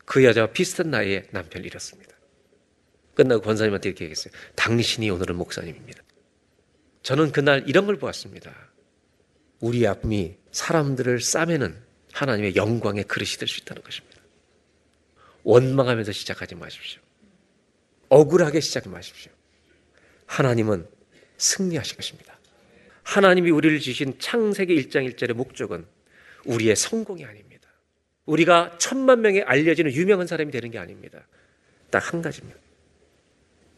그 0.04 0.24
여자와 0.24 0.48
비슷한 0.48 0.90
나이에 0.90 1.28
남편을 1.30 1.64
잃었습니다. 1.64 2.12
끝나고 3.14 3.42
권사님한테 3.42 3.90
이렇게 3.90 4.06
얘기했어요. 4.06 4.32
당신이 4.56 5.08
오늘은 5.10 5.36
목사님입니다. 5.36 6.02
저는 7.04 7.30
그날 7.30 7.62
이런 7.68 7.86
걸 7.86 7.96
보았습니다. 7.96 8.52
우리 9.60 9.86
아픔이 9.86 10.36
사람들을 10.50 11.20
싸매는 11.20 11.76
하나님의 12.12 12.56
영광의 12.56 13.04
그릇이 13.04 13.36
될 13.38 13.46
수 13.46 13.60
있다는 13.60 13.82
것입니다. 13.84 14.20
원망하면서 15.44 16.10
시작하지 16.10 16.56
마십시오. 16.56 17.01
억울하게 18.12 18.60
시작하지 18.60 18.90
마십시오. 18.90 19.32
하나님은 20.26 20.86
승리하실 21.38 21.96
것입니다. 21.96 22.38
하나님이 23.04 23.50
우리를 23.50 23.80
주신 23.80 24.18
창세기 24.18 24.76
1장 24.76 25.10
1절의 25.10 25.32
목적은 25.32 25.86
우리의 26.44 26.76
성공이 26.76 27.24
아닙니다. 27.24 27.68
우리가 28.26 28.76
천만 28.78 29.22
명에 29.22 29.40
알려지는 29.40 29.92
유명한 29.94 30.26
사람이 30.26 30.52
되는 30.52 30.70
게 30.70 30.78
아닙니다. 30.78 31.26
딱 31.90 32.12
한 32.12 32.20
가지입니다. 32.20 32.60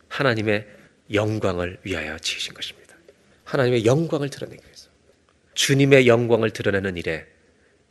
하나님의 0.09 0.67
영광을 1.13 1.79
위하여 1.85 2.19
지으신 2.19 2.55
것입니다. 2.55 2.97
하나님의 3.45 3.87
영광을 3.87 4.31
드러내기 4.31 4.65
위해서. 4.65 4.89
주님의 5.55 6.09
영광을 6.09 6.51
드러내는 6.51 6.97
일에 6.97 7.25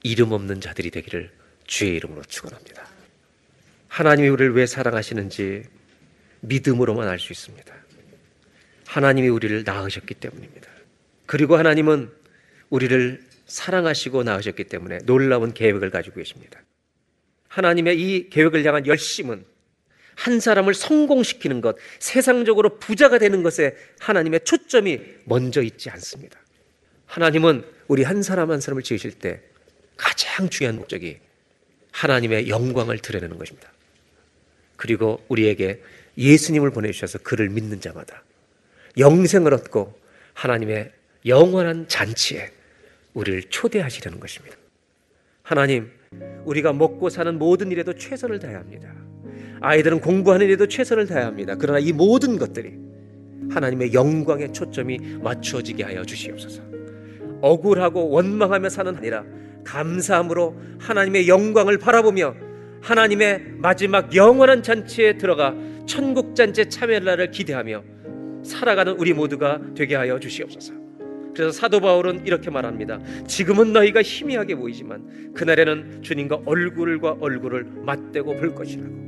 이름 0.04 0.34
없는 0.34 0.60
자들이 0.60 0.92
되기를 0.92 1.32
주의 1.68 1.96
이름으로 1.96 2.24
축원합니다. 2.24 2.86
하나님이 3.88 4.28
우리를 4.28 4.54
왜 4.56 4.66
사랑하시는지 4.66 5.64
믿음으로만 6.44 7.08
알 7.08 7.20
수 7.20 7.32
있습니다. 7.32 7.74
하나님이 8.86 9.30
우리를 9.30 9.64
낳으셨기 9.64 10.14
때문입니다. 10.16 10.70
그리고 11.26 11.58
하나님은 11.58 12.12
우리를 12.70 13.24
사랑하시고 13.46 14.24
낳으셨기 14.24 14.66
때문에 14.66 15.00
놀라운 15.06 15.54
계획을 15.54 15.90
가지고 15.90 16.18
계십니다. 16.18 16.62
하나님의 17.48 18.00
이 18.00 18.30
계획을 18.30 18.66
향한 18.66 18.86
열심은 18.88 19.46
한 20.16 20.40
사람을 20.40 20.74
성공시키는 20.74 21.62
것, 21.62 21.76
세상적으로 22.00 22.78
부자가 22.78 23.18
되는 23.18 23.42
것에 23.42 23.76
하나님의 24.00 24.42
초점이 24.44 25.00
먼저 25.26 25.62
있지 25.62 25.90
않습니다. 25.90 26.40
하나님은 27.06 27.64
우리 27.88 28.04
한 28.04 28.22
사람 28.22 28.52
한 28.52 28.60
사람을 28.62 28.84
지으실 28.84 29.14
때 29.14 29.42
가장 29.98 30.50
중요한 30.50 30.78
목적이 30.78 31.20
하나님의 31.92 32.50
영광을 32.50 33.00
드러내는 33.00 33.38
것입니다. 33.38 33.72
그리고 34.76 35.24
우리에게 35.30 35.82
예수님을 36.18 36.72
보내주셔서 36.72 37.20
그를 37.20 37.50
믿는 37.50 37.82
자마다 37.82 38.24
영생을 38.98 39.54
얻고 39.54 39.94
하나님의 40.34 40.92
영원한 41.26 41.88
잔치에 41.88 42.52
우리를 43.14 43.44
초대하시려는 43.44 44.20
것입니다. 44.20 44.56
하나님, 45.42 45.92
우리가 46.46 46.74
먹고 46.74 47.10
사는 47.10 47.38
모든 47.38 47.72
일에도 47.72 47.94
최선을 47.94 48.40
다해야 48.40 48.60
합니다. 48.60 48.94
아이들은 49.62 50.02
공부하는 50.02 50.46
일에도 50.48 50.68
최선을 50.68 51.08
다해야 51.08 51.28
합니다. 51.28 51.56
그러나 51.58 51.80
이 51.80 51.92
모든 51.94 52.38
것들이 52.38 52.74
하나님의 53.50 53.94
영광의 53.94 54.54
초점이 54.54 54.98
맞추어지게 55.22 55.84
하여 55.84 56.04
주시옵소서. 56.04 56.62
억울하고 57.42 58.10
원망하며 58.10 58.70
사는 58.70 58.96
아니라 58.96 59.24
감사함으로 59.64 60.60
하나님의 60.80 61.28
영광을 61.28 61.78
바라보며 61.78 62.36
하나님의 62.82 63.54
마지막 63.58 64.14
영원한 64.16 64.64
잔치에 64.64 65.18
들어가 65.18 65.56
천국 65.86 66.36
잔치에 66.36 66.66
참여할 66.66 67.04
날을 67.04 67.32
기대하며 67.32 67.84
살아가는 68.44 68.94
우리 68.94 69.14
모두가 69.14 69.60
되게 69.76 69.96
하여 69.96 70.20
주시옵소서. 70.20 70.74
그래서 71.34 71.52
사도 71.52 71.80
바울은 71.80 72.26
이렇게 72.26 72.50
말합니다. 72.52 73.00
지금은 73.26 73.74
너희가 73.74 74.02
희미하게 74.04 74.56
보이지만 74.56 75.34
그날에는 75.34 76.02
주님과 76.04 76.42
얼굴과 76.46 77.18
얼굴을 77.20 77.66
맞대고 77.86 78.36
볼 78.36 78.54
것이라고. 78.54 79.04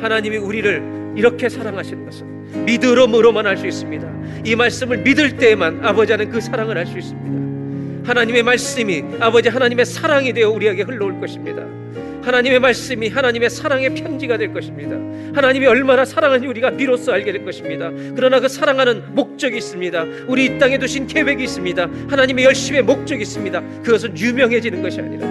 하나님이 0.00 0.38
우리를 0.38 1.14
이렇게 1.16 1.48
사랑하시는 1.48 2.04
것은 2.06 2.64
믿음으로만 2.64 3.46
알 3.46 3.56
수 3.56 3.66
있습니다. 3.66 4.42
이 4.46 4.56
말씀을 4.56 4.98
믿을 4.98 5.36
때에만 5.36 5.84
아버지는 5.84 6.30
그 6.30 6.40
사랑을 6.40 6.78
알 6.78 6.86
수 6.86 6.98
있습니다. 6.98 8.08
하나님의 8.08 8.42
말씀이 8.42 9.04
아버지 9.20 9.48
하나님의 9.48 9.86
사랑이 9.86 10.32
되어 10.32 10.50
우리에게 10.50 10.82
흘러올 10.82 11.20
것입니다. 11.20 11.62
하나님의 12.22 12.60
말씀이 12.60 13.08
하나님의 13.08 13.50
사랑의 13.50 13.94
편지가 13.94 14.38
될 14.38 14.52
것입니다. 14.52 14.96
하나님이 15.34 15.66
얼마나 15.66 16.04
사랑하는지 16.04 16.46
우리가 16.46 16.70
비로소 16.70 17.12
알게 17.12 17.32
될 17.32 17.44
것입니다. 17.44 17.90
그러나 18.14 18.40
그 18.40 18.48
사랑하는 18.48 19.14
목적이 19.14 19.58
있습니다. 19.58 20.04
우리 20.28 20.44
이 20.44 20.58
땅에 20.58 20.78
두신 20.78 21.06
계획이 21.06 21.42
있습니다. 21.44 21.88
하나님의 22.08 22.44
열심의 22.44 22.82
목적이 22.82 23.22
있습니다. 23.22 23.60
그것은 23.82 24.16
유명해지는 24.16 24.82
것이 24.82 25.00
아니라 25.00 25.26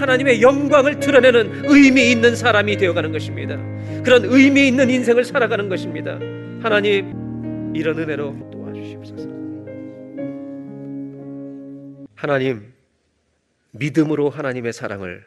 하나님의 0.00 0.40
영광을 0.40 0.98
드러내는 0.98 1.64
의미 1.66 2.10
있는 2.10 2.34
사람이 2.34 2.78
되어가는 2.78 3.12
것입니다. 3.12 3.56
그런 4.02 4.24
의미 4.24 4.68
있는 4.68 4.88
인생을 4.88 5.24
살아가는 5.24 5.68
것입니다. 5.68 6.18
하나님 6.62 7.72
이런 7.74 7.98
은혜로 7.98 8.50
도와주시옵소서. 8.50 9.28
하나님 12.14 12.69
믿음으로 13.72 14.30
하나님의 14.30 14.72
사랑을 14.72 15.26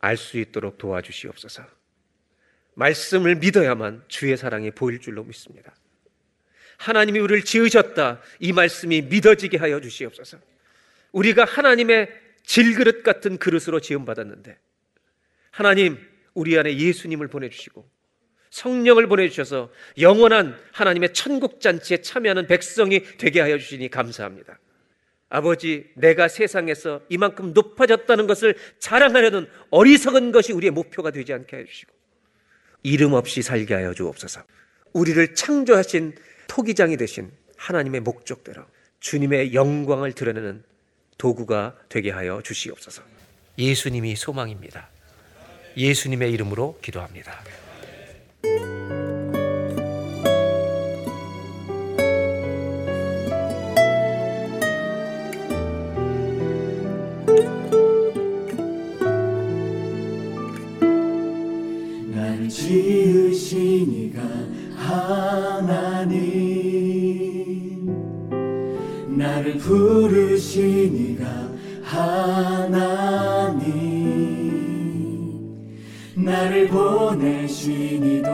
알 0.00 0.16
수 0.16 0.38
있도록 0.38 0.78
도와주시옵소서. 0.78 1.64
말씀을 2.74 3.36
믿어야만 3.36 4.04
주의 4.08 4.36
사랑이 4.36 4.70
보일 4.70 5.00
줄로 5.00 5.24
믿습니다. 5.24 5.74
하나님이 6.78 7.18
우리를 7.18 7.42
지으셨다. 7.42 8.20
이 8.38 8.52
말씀이 8.52 9.02
믿어지게 9.02 9.56
하여 9.56 9.80
주시옵소서. 9.80 10.38
우리가 11.12 11.44
하나님의 11.44 12.08
질그릇 12.44 13.02
같은 13.02 13.38
그릇으로 13.38 13.80
지음받았는데, 13.80 14.58
하나님, 15.50 15.98
우리 16.34 16.58
안에 16.58 16.76
예수님을 16.76 17.28
보내주시고, 17.28 17.88
성령을 18.50 19.08
보내주셔서 19.08 19.72
영원한 19.98 20.58
하나님의 20.72 21.14
천국잔치에 21.14 22.02
참여하는 22.02 22.46
백성이 22.46 23.02
되게 23.16 23.40
하여 23.40 23.58
주시니 23.58 23.88
감사합니다. 23.88 24.58
아버지, 25.28 25.90
내가 25.94 26.28
세상에서 26.28 27.02
이만큼 27.08 27.52
높아졌다는 27.52 28.26
것을 28.26 28.54
자랑하려는 28.78 29.48
어리석은 29.70 30.32
것이 30.32 30.52
우리의 30.52 30.70
목표가 30.70 31.10
되지 31.10 31.32
않게 31.32 31.56
해주시고, 31.56 31.92
이름 32.82 33.14
없이 33.14 33.42
살게 33.42 33.74
하여 33.74 33.92
주옵소서. 33.92 34.42
우리를 34.92 35.34
창조하신 35.34 36.14
토기장이 36.46 36.96
되신 36.96 37.32
하나님의 37.56 38.00
목적대로 38.00 38.64
주님의 39.00 39.54
영광을 39.54 40.12
드러내는 40.12 40.62
도구가 41.18 41.76
되게 41.88 42.10
하여 42.10 42.40
주시옵소서. 42.42 43.02
예수님이 43.58 44.16
소망입니다. 44.16 44.88
예수님의 45.76 46.32
이름으로 46.32 46.78
기도합니다. 46.80 47.42
지으신 62.56 63.92
이가 63.92 64.18
하나님. 64.74 66.16
나를 69.08 69.58
부르신 69.58 70.96
이가 70.96 71.26
하나님. 71.82 72.86
나를 76.14 76.68
보내신 76.68 78.02
이도 78.02 78.30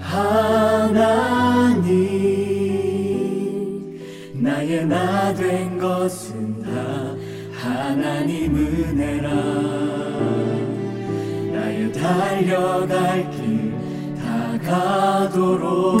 하나님. 0.00 0.90
나의 4.34 4.84
나 4.86 5.32
된 5.32 5.78
것은 5.78 6.60
다 6.62 7.14
하나님 7.52 8.56
은혜라. 8.56 9.30
나의 11.52 11.92
달려갈 11.92 13.30
가도록 14.70 16.00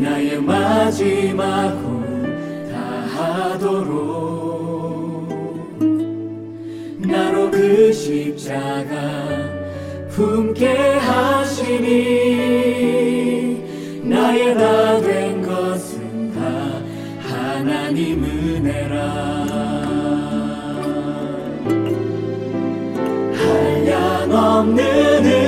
나의 0.00 0.40
마지막 0.40 1.72
홀 1.72 2.72
다하도록 2.72 4.16
나로 7.00 7.50
그 7.50 7.92
십자가 7.92 8.94
품게 10.08 10.66
하시니 10.96 11.84
나의 14.04 14.54
나된 14.54 15.42
것은 15.42 16.32
다 16.32 16.40
하나님 17.28 18.24
은혜라. 18.24 19.36
한량없는 23.34 25.45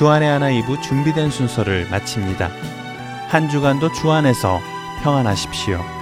주안의 0.00 0.30
하나 0.30 0.48
이부 0.48 0.80
준비된 0.80 1.28
순서를 1.28 1.86
마칩니다. 1.90 2.48
한 3.28 3.50
주간도 3.50 3.92
주 3.92 4.10
안에서 4.10 4.58
평안하십시오. 5.02 5.99